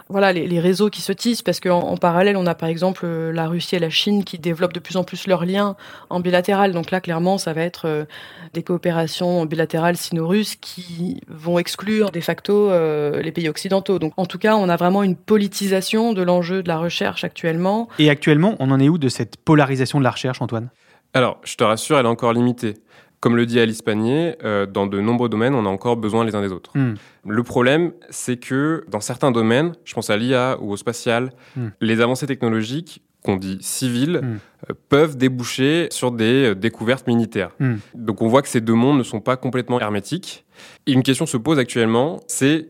voilà 0.09 0.33
les, 0.33 0.61
réseaux 0.61 0.91
qui 0.91 1.01
se 1.01 1.13
tissent, 1.13 1.43
parce 1.43 1.61
qu'en 1.61 1.81
en 1.81 1.97
parallèle, 1.97 2.37
on 2.37 2.47
a 2.47 2.55
par 2.55 2.69
exemple 2.69 3.03
euh, 3.05 3.33
la 3.33 3.49
Russie 3.49 3.77
et 3.77 3.79
la 3.79 3.89
Chine 3.89 4.25
qui 4.25 4.39
développent 4.39 4.73
de 4.73 4.81
plus 4.81 4.97
en 4.97 5.05
plus 5.05 5.27
leurs 5.27 5.47
liens 5.47 5.77
en 6.11 6.21
bilatéral. 6.21 6.73
Donc 6.73 6.91
là, 6.91 7.01
clairement, 7.01 7.39
ça 7.39 7.53
va 7.53 7.63
être 7.63 8.07
des 8.53 8.63
coopérations 8.63 9.47
bilatérales 9.47 9.97
sino-russes 9.97 10.57
qui 10.57 11.21
vont 11.29 11.59
exclure 11.59 12.11
de 12.11 12.21
facto 12.21 12.71
les 12.71 13.33
pays 13.33 13.49
occidentaux. 13.49 13.99
Donc 13.99 14.13
en 14.17 14.27
tout 14.27 14.39
cas, 14.39 14.57
on 14.57 14.69
a 14.69 14.77
vraiment 14.77 15.03
une 15.03 15.17
politisation 15.17 16.13
de 16.13 16.23
l'enjeu 16.23 16.63
de 16.63 16.69
la 16.69 16.79
recherche 16.79 17.25
actuellement. 17.25 17.89
Et 17.99 18.11
actuellement, 18.11 18.57
on 18.59 18.71
en 18.71 18.81
est 18.81 18.89
où 18.89 18.99
de 18.99 19.09
cette 19.09 19.37
polarisation 19.37 19.99
de 19.99 20.05
la 20.05 20.11
recherche, 20.11 20.43
Antoine? 20.43 20.71
Alors, 21.15 21.41
je 21.45 21.57
te 21.57 21.65
rassure, 21.65 21.99
elle 21.99 22.07
est 22.07 22.09
encore 22.09 22.33
limitée. 22.33 22.75
Comme 23.21 23.37
le 23.37 23.45
dit 23.45 23.61
Alice 23.61 23.83
Panier, 23.83 24.37
euh, 24.45 24.65
dans 24.65 24.87
de 24.87 24.99
nombreux 25.01 25.29
domaines, 25.29 25.55
on 25.55 25.67
a 25.67 25.69
encore 25.69 25.99
besoin 25.99 26.25
les 26.25 26.35
uns 26.35 26.41
des 26.41 26.53
autres. 26.53 26.71
Hmm. 26.75 26.95
Le 27.27 27.43
problème, 27.43 27.93
c'est 28.09 28.39
que 28.39 28.85
dans 28.89 29.01
certains 29.01 29.31
domaines, 29.31 29.75
je 29.85 29.93
pense 29.93 30.09
à 30.09 30.17
l'IA 30.17 30.59
ou 30.61 30.73
au 30.73 30.77
spatial, 30.79 31.33
hmm. 31.55 31.69
les 31.83 32.01
avancées 32.01 32.27
technologiques 32.27 33.03
qu'on 33.23 33.37
dit 33.37 33.59
civiles 33.61 34.21
hmm. 34.23 34.39
euh, 34.71 34.75
peuvent 34.89 35.19
déboucher 35.19 35.89
sur 35.91 36.13
des 36.13 36.51
euh, 36.51 36.55
découvertes 36.55 37.07
militaires. 37.07 37.51
Donc 37.95 38.23
on 38.23 38.29
voit 38.29 38.41
que 38.41 38.49
ces 38.49 38.63
deux 38.63 38.75
mondes 38.75 38.97
ne 38.97 39.03
sont 39.03 39.21
pas 39.21 39.37
complètement 39.37 39.79
hermétiques. 39.79 40.47
Et 40.87 40.93
une 40.93 41.03
question 41.03 41.27
se 41.27 41.37
pose 41.37 41.59
actuellement, 41.59 42.21
c'est 42.27 42.69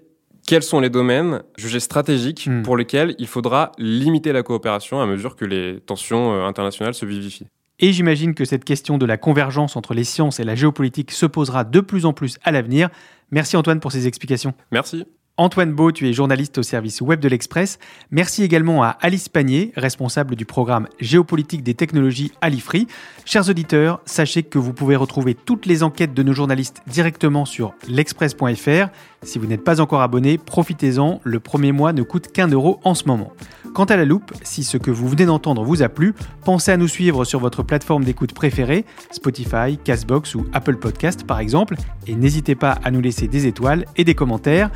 quels 0.48 0.64
sont 0.64 0.80
les 0.80 0.90
domaines 0.90 1.42
jugés 1.56 1.78
stratégiques 1.78 2.50
pour 2.64 2.76
lesquels 2.76 3.14
il 3.20 3.28
faudra 3.28 3.70
limiter 3.78 4.32
la 4.32 4.42
coopération 4.42 5.00
à 5.00 5.06
mesure 5.06 5.36
que 5.36 5.44
les 5.44 5.78
tensions 5.80 6.44
internationales 6.44 6.94
se 6.94 7.06
vivifient? 7.06 7.46
Et 7.80 7.92
j'imagine 7.92 8.34
que 8.34 8.44
cette 8.44 8.64
question 8.64 8.98
de 8.98 9.06
la 9.06 9.16
convergence 9.16 9.76
entre 9.76 9.94
les 9.94 10.04
sciences 10.04 10.38
et 10.38 10.44
la 10.44 10.54
géopolitique 10.54 11.10
se 11.10 11.26
posera 11.26 11.64
de 11.64 11.80
plus 11.80 12.06
en 12.06 12.12
plus 12.12 12.38
à 12.44 12.52
l'avenir. 12.52 12.90
Merci 13.30 13.56
Antoine 13.56 13.80
pour 13.80 13.92
ces 13.92 14.06
explications. 14.06 14.54
Merci. 14.70 15.04
Antoine 15.40 15.72
Beau, 15.72 15.90
tu 15.90 16.06
es 16.06 16.12
journaliste 16.12 16.58
au 16.58 16.62
service 16.62 17.00
web 17.00 17.18
de 17.18 17.26
l'Express. 17.26 17.78
Merci 18.10 18.42
également 18.42 18.82
à 18.82 18.88
Alice 19.00 19.30
Panier, 19.30 19.72
responsable 19.74 20.36
du 20.36 20.44
programme 20.44 20.86
géopolitique 20.98 21.62
des 21.62 21.72
technologies 21.72 22.30
à 22.42 22.50
l'IFRI. 22.50 22.86
Chers 23.24 23.48
auditeurs, 23.48 24.02
sachez 24.04 24.42
que 24.42 24.58
vous 24.58 24.74
pouvez 24.74 24.96
retrouver 24.96 25.34
toutes 25.34 25.64
les 25.64 25.82
enquêtes 25.82 26.12
de 26.12 26.22
nos 26.22 26.34
journalistes 26.34 26.82
directement 26.86 27.46
sur 27.46 27.72
l'express.fr. 27.88 28.90
Si 29.22 29.38
vous 29.38 29.46
n'êtes 29.46 29.64
pas 29.64 29.80
encore 29.80 30.02
abonné, 30.02 30.36
profitez-en, 30.36 31.22
le 31.24 31.40
premier 31.40 31.72
mois 31.72 31.94
ne 31.94 32.02
coûte 32.02 32.32
qu'un 32.32 32.48
euro 32.48 32.78
en 32.84 32.94
ce 32.94 33.04
moment. 33.04 33.32
Quant 33.74 33.84
à 33.84 33.96
la 33.96 34.04
loupe, 34.04 34.32
si 34.42 34.64
ce 34.64 34.76
que 34.76 34.90
vous 34.90 35.08
venez 35.08 35.26
d'entendre 35.26 35.62
vous 35.62 35.82
a 35.82 35.88
plu, 35.88 36.14
pensez 36.44 36.72
à 36.72 36.76
nous 36.76 36.88
suivre 36.88 37.24
sur 37.24 37.38
votre 37.38 37.62
plateforme 37.62 38.04
d'écoute 38.04 38.34
préférée, 38.34 38.84
Spotify, 39.10 39.78
Castbox 39.82 40.34
ou 40.34 40.46
Apple 40.52 40.76
Podcast 40.76 41.24
par 41.24 41.38
exemple, 41.38 41.76
et 42.06 42.14
n'hésitez 42.14 42.54
pas 42.54 42.78
à 42.82 42.90
nous 42.90 43.00
laisser 43.00 43.28
des 43.28 43.46
étoiles 43.46 43.84
et 43.96 44.04
des 44.04 44.14
commentaires. 44.14 44.70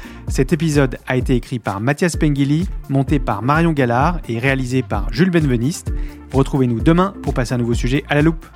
Épisode 0.55 0.99
a 1.07 1.17
été 1.17 1.35
écrit 1.35 1.59
par 1.59 1.81
Mathias 1.81 2.17
Pengili, 2.17 2.69
monté 2.89 3.19
par 3.19 3.43
Marion 3.43 3.73
Gallard 3.73 4.21
et 4.29 4.39
réalisé 4.39 4.83
par 4.83 5.13
Jules 5.13 5.31
Benveniste. 5.31 5.93
Retrouvez-nous 6.33 6.81
demain 6.81 7.13
pour 7.23 7.35
passer 7.35 7.55
un 7.55 7.59
nouveau 7.59 7.75
sujet 7.75 8.05
à 8.09 8.15
la 8.15 8.23
loupe. 8.23 8.47